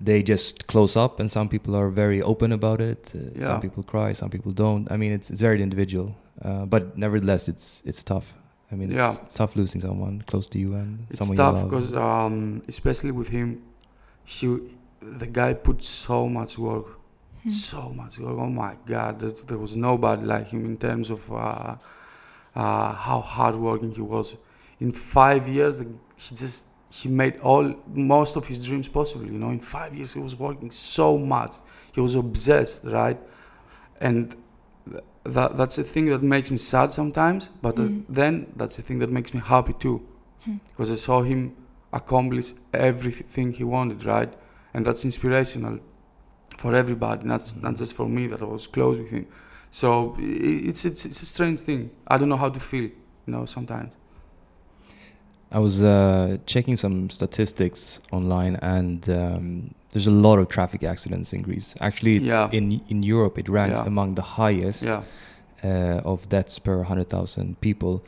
[0.00, 3.12] they just close up, and some people are very open about it.
[3.14, 3.46] Uh, Yeah.
[3.46, 4.90] Some people cry, some people don't.
[4.92, 6.08] I mean, it's it's very individual,
[6.44, 8.26] uh, but nevertheless, it's it's tough.
[8.72, 9.10] I mean, Yeah.
[9.12, 11.70] it's, it's tough losing someone close to you and It's someone tough you love.
[11.70, 13.48] because, um, especially with him,
[14.24, 14.46] he,
[15.20, 16.86] the guy put so much work,
[17.48, 18.36] so much work.
[18.38, 21.74] Oh my God, there's, there was nobody like him in terms of uh,
[22.54, 24.36] uh, how hardworking he was.
[24.78, 29.24] In five years, he just he made all most of his dreams possible.
[29.26, 31.56] You know, in five years, he was working so much.
[31.92, 33.18] He was obsessed, right?
[34.00, 34.36] And
[34.90, 37.50] th- that that's the thing that makes me sad sometimes.
[37.62, 40.06] But uh, then that's the thing that makes me happy too
[40.68, 41.54] because I saw him
[41.92, 44.32] accomplish everything he wanted, right?
[44.74, 45.80] And that's inspirational
[46.56, 49.26] for everybody, not, not just for me that I was close with him.
[49.70, 51.90] So it's, it's, it's a strange thing.
[52.06, 52.92] I don't know how to feel, you
[53.26, 53.92] know, sometimes.
[55.52, 61.32] I was uh, checking some statistics online, and um, there's a lot of traffic accidents
[61.32, 61.74] in Greece.
[61.80, 62.48] Actually, it's Yeah.
[62.52, 63.86] in in Europe, it ranks Yeah.
[63.86, 65.02] among the highest Yeah.
[65.64, 68.02] uh, of deaths per hundred thousand people.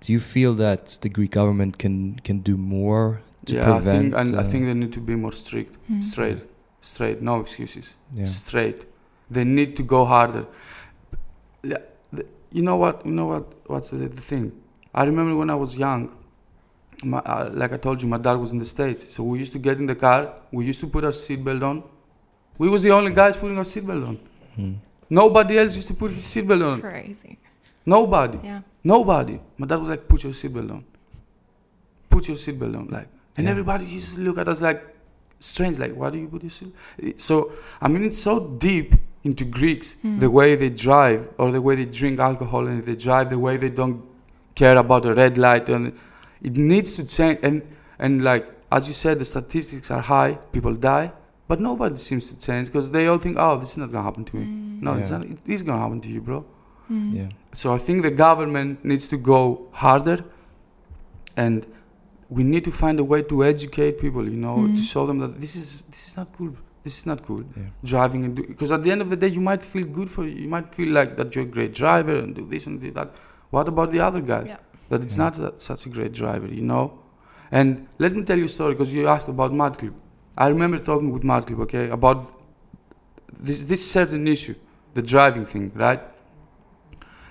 [0.00, 4.14] Do you feel that the Greek government can can do more to yeah, I think,
[4.14, 6.38] and I uh, think they need to be more strict, straight,
[6.80, 7.96] straight, no excuses.
[8.14, 8.26] yeah.
[8.26, 8.86] straight.
[9.30, 10.44] They need to go harder.
[11.62, 11.82] Yeah,
[12.52, 13.04] You know what?
[13.06, 13.44] You know what?
[13.66, 14.52] What's the, the thing?
[14.94, 16.10] I remember when I was young.
[17.02, 19.52] My, uh, like I told you, my dad was in the states, so we used
[19.52, 20.34] to get in the car.
[20.52, 21.82] We used to put our seatbelt on.
[22.58, 24.18] We was the only guys putting our seatbelt on.
[24.54, 24.72] Hmm.
[25.08, 26.80] Nobody else used to put his seatbelt on.
[26.82, 27.38] Crazy.
[27.86, 28.38] Nobody.
[28.44, 28.60] Yeah.
[28.84, 29.40] Nobody.
[29.56, 30.84] My dad was like, "Put your seatbelt on.
[32.10, 33.50] Put your seatbelt on." Like, and Yeah.
[33.52, 34.82] everybody used to look at us like
[35.38, 35.78] strange.
[35.78, 36.74] Like, why do you put your seat?
[37.20, 38.94] So, I mean, it's so deep
[39.24, 43.30] into Greeks the way they drive or the way they drink alcohol and they drive
[43.30, 44.02] the way they don't
[44.54, 45.92] care about the red light and
[46.42, 47.38] it needs to change.
[47.42, 47.62] And
[47.98, 50.38] and like as you said, the statistics are high.
[50.52, 51.12] People die.
[51.48, 54.24] But nobody seems to change because they all think, oh, this is not gonna happen
[54.24, 54.44] to me.
[54.44, 54.82] Mm.
[54.82, 55.18] No, it's Yeah.
[55.18, 55.26] not.
[55.26, 56.44] It is gonna happen to you, bro.
[56.90, 57.16] Mm.
[57.16, 57.28] yeah.
[57.52, 60.18] So I think the government needs to go harder,
[61.36, 61.66] and
[62.36, 64.24] we need to find a way to educate people.
[64.28, 64.92] You know, to mm.
[64.92, 66.52] show them that this is this is not cool.
[66.84, 67.42] This is not cool.
[67.56, 67.64] Yeah.
[67.84, 70.34] Driving and because at the end of the day, you might feel good for you.
[70.44, 73.08] You might feel like that you're a great driver and do this and do that.
[73.50, 74.44] What about the other guy?
[74.46, 74.56] Yeah.
[74.90, 75.24] That it's Yeah.
[75.24, 76.48] not that, such a great driver.
[76.58, 76.84] You know.
[77.50, 77.68] And
[77.98, 79.94] let me tell you a story because you asked about Madclip.
[80.44, 82.18] I remember talking with Madclip, okay, about
[83.48, 84.54] this this certain issue,
[84.94, 86.02] the driving thing, right?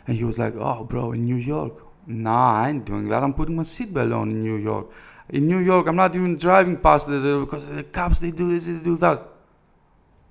[0.07, 1.73] And he was like, "Oh, bro, in New York,
[2.07, 3.23] nah, I ain't doing that.
[3.23, 4.87] I'm putting my seatbelt on in New York.
[5.29, 8.65] In New York, I'm not even driving past the, because the cops they do this,
[8.67, 9.19] they do that."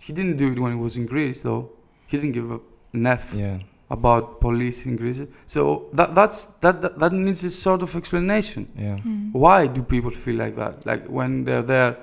[0.04, 1.62] He didn't do it when he was in Greece, though.
[2.06, 2.60] He didn't give a
[2.94, 3.58] an F Yeah.
[3.90, 5.22] About police in Greece.
[5.46, 8.68] So that that's that that, that needs a sort of explanation.
[8.76, 8.96] Yeah.
[8.98, 9.32] Hmm.
[9.32, 10.84] Why do people feel like that?
[10.84, 11.96] Like when they're there,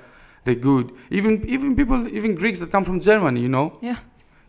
[0.44, 0.92] they're good.
[1.10, 3.78] Even even people, even Greeks that come from Germany, you know.
[3.80, 3.98] Yeah.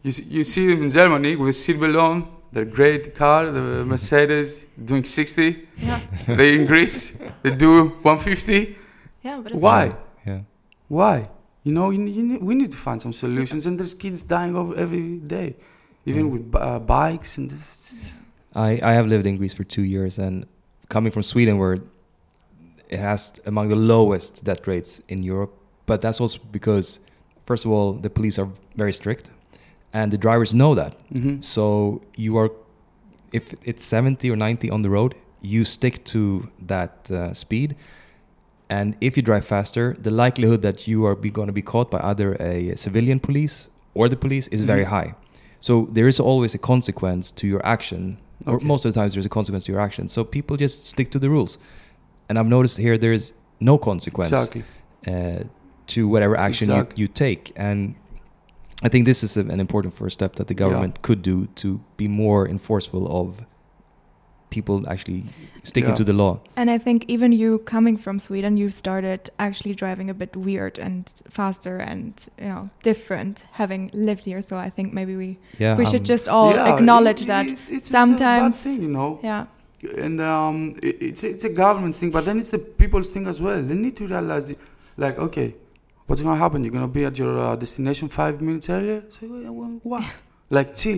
[0.03, 2.27] You see, you see them in Germany with a seatbelt on.
[2.51, 5.67] They're great car, the Mercedes doing 60.
[5.77, 5.99] Yeah.
[6.27, 7.17] They're in Greece.
[7.43, 8.75] They do 150.
[9.21, 9.95] Yeah, but it's Why?
[10.25, 10.39] Yeah.
[10.87, 11.25] Why?
[11.63, 14.73] You know, you, you we need to find some solutions, and there's kids dying over
[14.75, 15.57] every day,
[16.09, 16.31] even Mm.
[16.31, 18.23] with uh, bikes and this.
[18.55, 20.45] I, I have lived in Greece for two years, and
[20.89, 21.77] coming from Sweden, where
[22.89, 25.51] it has among the lowest death rates in Europe,
[25.85, 26.99] but that's also because,
[27.45, 29.29] first of all, the police are very strict,
[29.93, 30.93] and the drivers know that.
[31.11, 32.49] hmm So you are,
[33.33, 37.75] if it's 70 or 90 on the road, you stick to that uh, speed.
[38.69, 41.99] And if you drive faster, the likelihood that you are going to be caught by
[42.03, 44.89] either a civilian police or the police is very Mhm.
[44.89, 45.13] high.
[45.59, 48.65] So there is always a consequence to your action, or Okay.
[48.65, 50.07] most of the times there's a consequence to your action.
[50.07, 51.57] So people just stick to the rules.
[52.29, 54.63] And I've noticed here there is no consequence Exactly.
[55.07, 55.43] uh,
[55.87, 57.01] to whatever action you, Exactly.
[57.01, 57.51] you take.
[57.55, 57.95] And
[58.83, 62.07] I think this is an important first step that the government could do to be
[62.07, 63.43] more enforceful of
[64.49, 65.23] people actually
[65.63, 65.95] sticking Yeah.
[65.97, 66.39] to the law.
[66.55, 70.79] And I think even you coming from Sweden, you started actually driving a bit weird
[70.79, 74.41] and faster and you know different, having lived here.
[74.41, 77.45] So I think maybe we Yeah, we should um, just all Yeah, acknowledge it- that
[77.45, 79.19] it's, it's, it's sometimes- a bad thing, you know.
[79.23, 79.45] yeah
[80.05, 83.39] and um, it, it's it's a government's thing, but then it's the people's thing as
[83.41, 83.61] well.
[83.61, 84.57] They need to realize, it,
[84.97, 85.53] like, okay,
[86.07, 86.63] what's gonna happen?
[86.63, 89.03] You're gonna be at your uh, destination five minutes earlier.
[89.07, 90.03] So well, what?
[90.49, 90.97] like, chill.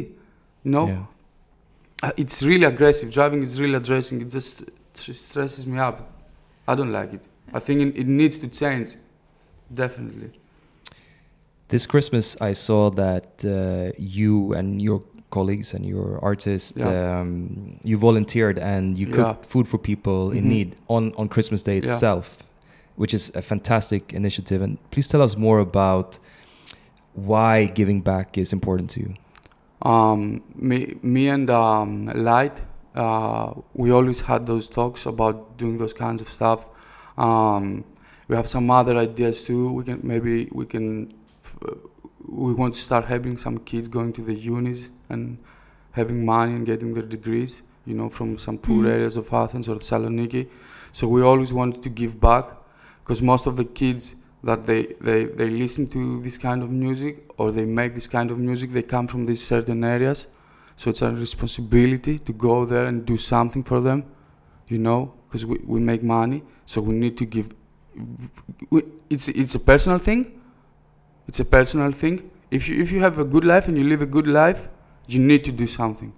[0.64, 0.94] You know, yeah.
[0.94, 1.06] Uh,
[2.18, 3.12] it's really aggressive.
[3.12, 4.22] Driving is really aggressive.
[4.22, 6.10] It just stresses me up.
[6.68, 7.22] I don't like it.
[7.54, 8.96] I think it, it needs to change.
[9.74, 10.32] Definitely.
[11.68, 17.20] This Christmas, I saw that uh, you and your colleagues and your artists, Yeah.
[17.20, 19.16] um, you volunteered and you Yeah.
[19.16, 20.50] cooked food for people in Mhm.
[20.50, 21.94] need on, on Christmas Day Yeah.
[21.94, 22.38] itself,
[22.96, 24.64] which is a fantastic initiative.
[24.64, 26.18] And please tell us more about
[27.14, 29.14] why giving back is important to you.
[29.82, 32.64] Um, me, me and um, Light,
[32.96, 36.68] uh, we always had those talks about doing those kinds of stuff.
[37.18, 37.86] Um,
[38.28, 39.72] we have some other ideas too.
[39.74, 41.14] We can maybe we can.
[41.44, 41.58] F-
[42.28, 45.40] we want to start helping some kids going to the unis and
[45.94, 47.64] having money and getting their degrees.
[47.86, 48.90] You know, from some poor Mhm.
[48.92, 50.48] areas of Athens or Thessaloniki.
[50.92, 52.46] So we always wanted to give back
[53.04, 57.32] because most of the kids that they, they, they listen to this kind of music
[57.38, 60.28] or they make this kind of music, they come from these certain areas.
[60.76, 64.06] So it's our responsibility to go there and do something for them,
[64.68, 66.44] you know, because we, we make money.
[66.66, 67.50] So we need to give.
[68.70, 70.40] We, it's, it's a personal thing.
[71.28, 72.32] It's a personal thing.
[72.50, 74.70] If you, if you have a good life and you live a good life,
[75.08, 76.14] you need to do something.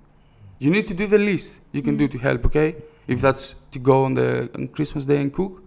[0.60, 2.76] You need to do the least you can do to help, okay?
[3.08, 5.64] If that's to go on the on Christmas day and cook,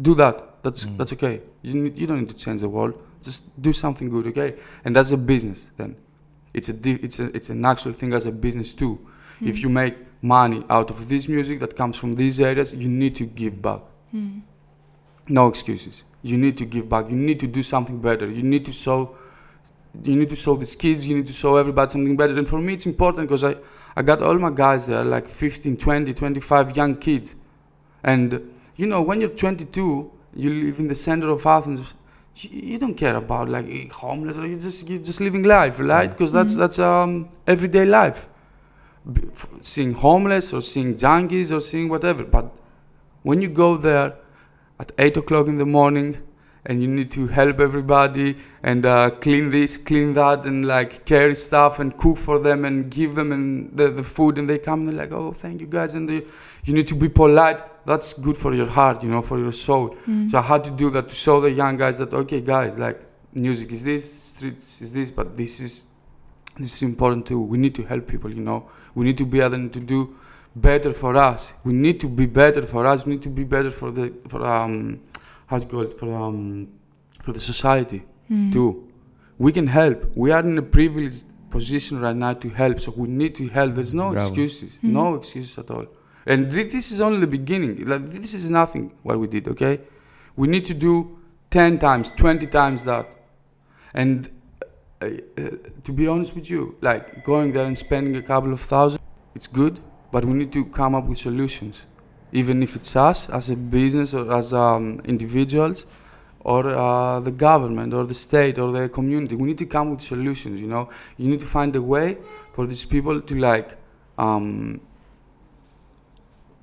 [0.00, 0.47] do that.
[0.68, 0.96] That's Mm.
[0.98, 1.40] that's okay.
[1.62, 2.94] You need, you don't need to change the world.
[3.28, 4.50] Just do something good, okay?
[4.84, 5.58] And that's a business.
[5.78, 5.90] Then,
[6.58, 8.98] it's a di- it's a it's an actual thing as a business too.
[9.40, 13.14] If you make money out of this music that comes from these areas, you need
[13.16, 13.82] to give back.
[14.12, 14.40] Hmm.
[15.28, 16.04] No excuses.
[16.30, 17.04] You need to give back.
[17.10, 18.26] You need to do something better.
[18.38, 18.98] You need to show.
[20.08, 21.06] You need to show these kids.
[21.08, 22.36] You need to show everybody something better.
[22.40, 23.54] And for me, it's important because I,
[23.98, 27.36] I got all my guys there, like 15, 20, 25 young kids.
[28.02, 28.28] And
[28.76, 31.94] you know, when you're 22, you live in the center of Athens.
[32.36, 34.36] You, don't care about like homeless.
[34.36, 36.08] You just you're just living life, right?
[36.08, 38.28] Because that's that's um, everyday life.
[39.12, 39.22] B-
[39.60, 42.24] seeing homeless or seeing junkies or seeing whatever.
[42.24, 42.56] But
[43.22, 44.16] when you go there
[44.78, 46.18] at eight o'clock in the morning
[46.64, 51.34] and you need to help everybody and uh, clean this, clean that, and like carry
[51.34, 54.80] stuff and cook for them and give them and the, the food, and they come
[54.80, 56.22] and they're like, "Oh, thank you guys," and they,
[56.64, 57.60] you need to be polite.
[57.90, 59.86] That's good for your heart, you know, for your soul.
[60.06, 60.28] Hmm.
[60.30, 62.98] So I had to do that to show the young guys that okay, guys, like
[63.46, 64.04] music is this,
[64.36, 65.72] streets is this, but this is
[66.62, 67.40] this is important too.
[67.52, 68.60] We need to help people, you know.
[68.96, 70.00] We need to be able to do
[70.68, 71.54] better for us.
[71.64, 73.06] We need to be better for us.
[73.06, 74.74] We need to be better for the for um
[75.46, 76.68] how do you call it for um
[77.24, 78.50] for the society Hmm.
[78.56, 78.70] too.
[79.44, 79.98] We can help.
[80.16, 81.24] We are in a privileged
[81.56, 82.76] position right now to help.
[82.84, 83.70] So we need to help.
[83.78, 84.26] There's no Bravo.
[84.26, 84.70] excuses.
[84.82, 85.86] No excuses at all.
[86.28, 87.86] And thi- this is only the beginning.
[87.86, 89.48] Like this is nothing what we did.
[89.48, 89.80] Okay,
[90.36, 91.18] we need to do
[91.50, 93.06] ten times, twenty times that.
[93.94, 94.30] And
[95.00, 95.50] uh, uh,
[95.84, 99.00] to be honest with you, like going there and spending a couple of thousand,
[99.34, 99.80] it's good,
[100.12, 101.86] but we need to come up with solutions.
[102.30, 105.86] Even if it's us as a business or as um, individuals,
[106.40, 110.02] or uh, the government or the state or the community, we need to come with
[110.02, 110.60] solutions.
[110.60, 112.18] You know, you need to find a way
[112.52, 113.76] for these people to like
[114.18, 114.80] um,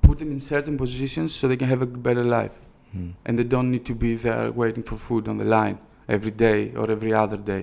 [0.06, 2.56] put them in certain positions so they can have a better life
[2.92, 3.10] Hmm.
[3.26, 5.76] and they don't need to be there waiting for food on the line
[6.16, 7.62] every day or every other day.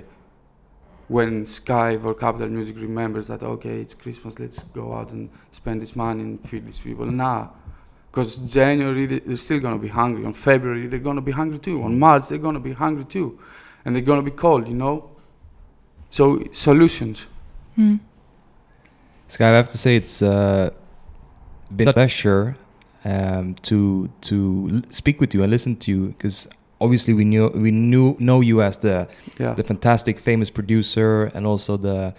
[1.15, 5.81] When Skive or Capital Music remembers that, okay, it's Christmas, let's go out and spend
[5.81, 7.05] this money and feed these people.
[7.05, 7.47] Nah,
[8.11, 10.23] because January they- they're still gonna be hungry.
[10.25, 11.77] On February they're gonna be hungry too.
[11.87, 13.29] On March they're gonna be hungry too.
[13.85, 14.63] and they're gonna be cold.
[14.71, 14.95] You know.
[16.17, 17.17] So solutions.
[17.75, 17.95] Hmm.
[19.33, 20.69] Skive, I have to say it's uh,
[21.77, 22.55] been a pleasure
[23.05, 26.47] um, to to speak with you and listen to you because
[26.79, 29.07] obviously we knew we knew know you as the
[29.39, 29.53] Yeah.
[29.55, 32.13] the fantastic famous producer and also the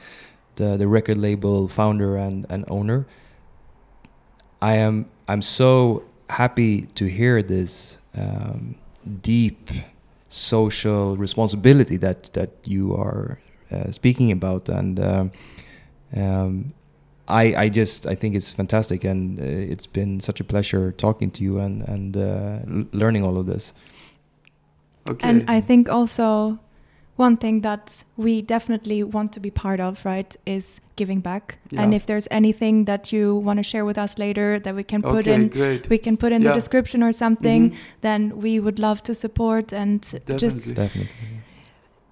[0.57, 3.07] the, the record label founder and, and owner.
[4.63, 8.77] I am I'm so happy to hear this um,
[9.23, 9.71] deep
[10.29, 13.39] social responsibility that that you are
[13.73, 15.31] uh, speaking about and um,
[16.17, 16.73] um,
[17.29, 21.31] I I just I think it's fantastic and uh, it's been such a pleasure talking
[21.33, 22.59] to you and and uh,
[22.93, 23.73] learning all of this.
[25.09, 25.29] Okay.
[25.29, 26.59] And I think also
[27.17, 31.59] one thing that we definitely want to be part of, right, is giving back.
[31.77, 35.01] And if there's anything that you want to share with us later that we can
[35.03, 35.89] put okay, in great.
[35.89, 36.49] we can put in Yeah.
[36.49, 37.75] the description or something, Mhm.
[38.01, 40.03] then we would love to support and
[40.39, 41.09] just Definitely.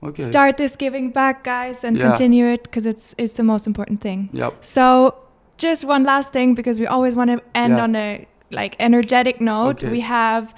[0.05, 0.29] Okay.
[0.31, 2.09] start this giving back, guys, and Yeah.
[2.09, 4.29] continue it because it's it's the most important thing.
[4.33, 4.53] Yep.
[4.65, 5.15] So,
[5.59, 7.85] just one last thing because we always want to end Yeah.
[7.85, 9.83] on a like energetic note.
[9.85, 9.91] Okay.
[9.93, 10.55] We have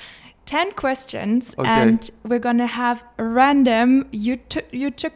[0.47, 1.69] 10 questions Okay.
[1.69, 5.13] and we're going to have random you t- you took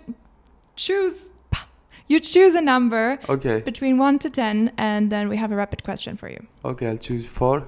[0.76, 1.14] choose
[2.08, 3.60] you choose a number Okay.
[3.60, 6.40] between 1 to 10 and then we have a rapid question for you.
[6.64, 6.86] Okay.
[6.88, 7.64] I'll choose four.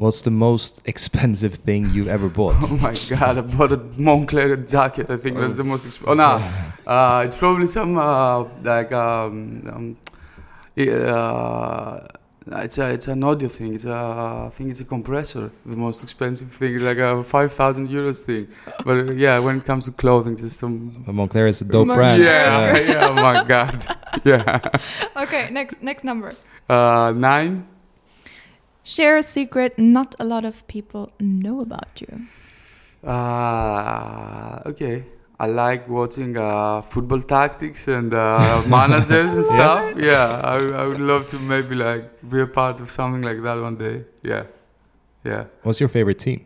[0.00, 2.54] What's the most expensive thing you ever bought?
[2.62, 3.36] Oh my god!
[3.36, 3.76] I bought a
[4.08, 5.10] Moncler jacket.
[5.10, 5.86] I think that's the most.
[5.86, 6.30] Exp- oh no,
[6.90, 9.36] uh, it's probably some uh, like um,
[9.74, 9.96] um,
[10.78, 11.98] uh,
[12.64, 13.74] it's a it's an audio thing.
[13.74, 15.50] It's a I think it's a compressor.
[15.66, 18.48] The most expensive thing, like a five thousand euros thing.
[18.86, 21.04] But uh, yeah, when it comes to clothing, just some.
[21.08, 21.94] Moncler is a dope Moncler.
[21.96, 22.22] brand.
[22.22, 23.08] Yeah, yeah.
[23.08, 23.76] Oh my god.
[24.24, 24.60] Yeah.
[25.16, 26.32] Okay, next next number.
[26.70, 27.66] Uh, nine.
[28.92, 32.10] Share a secret not a lot of people know about you.
[33.04, 35.04] Uh, okay.
[35.38, 39.94] I like watching uh, football tactics and uh, managers and stuff.
[39.96, 43.56] Yeah, I, I would love to maybe like be a part of something like that
[43.68, 44.04] one day.
[44.22, 44.44] Yeah,
[45.24, 45.44] yeah.
[45.62, 46.44] What's your favorite team?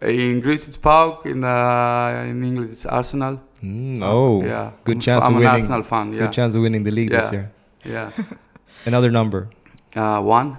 [0.00, 1.26] In Greece it's PAOK.
[1.26, 3.34] In uh, in English it's Arsenal.
[3.62, 4.70] Mm, oh, yeah.
[4.84, 5.54] good I'm, f- chance I'm of an winning.
[5.54, 6.12] Arsenal fan.
[6.12, 7.50] Yeah, Good chance of winning the league this year.
[7.84, 8.10] yeah.
[8.86, 9.50] Another number.
[9.94, 10.56] Uh, one.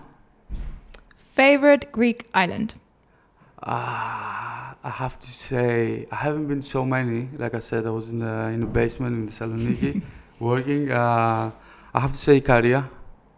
[1.33, 2.75] Favorite Greek island.
[3.61, 7.29] Uh, I have to say I haven't been so many.
[7.37, 10.01] Like I said, I was in the in the basement in Thessaloniki
[10.39, 10.91] working.
[10.91, 11.51] Uh,
[11.93, 12.89] I have to say Ikaria.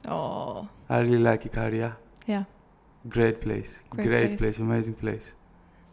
[0.08, 1.96] Oh, I really like Ikaria.
[2.28, 2.44] yeah.
[3.08, 3.84] Great place.
[3.92, 4.40] Great Great, place.
[4.40, 4.60] place.
[4.60, 5.36] Amazing place.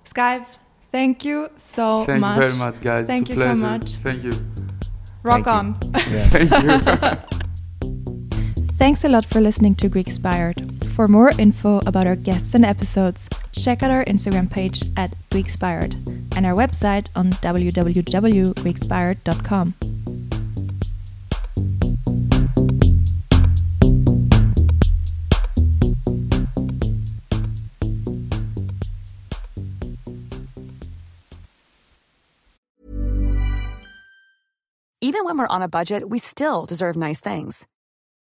[0.05, 0.47] Skive.
[0.91, 2.39] thank you so Thank much.
[2.39, 3.07] Thank you very much, guys.
[3.07, 3.85] Thank it's you a so much.
[4.07, 4.33] Thank you.
[5.23, 5.53] Rock Thank you.
[5.53, 5.67] on.
[6.11, 6.29] Yeah.
[6.35, 6.73] Thank you.
[8.79, 10.72] Thanks a lot for listening to Greekspired.
[10.95, 15.95] For more info about our guests and episodes, check out our Instagram page at Greekspired
[16.37, 19.75] and our website on www.greekspired.com.
[35.01, 37.67] Even when we're on a budget, we still deserve nice things.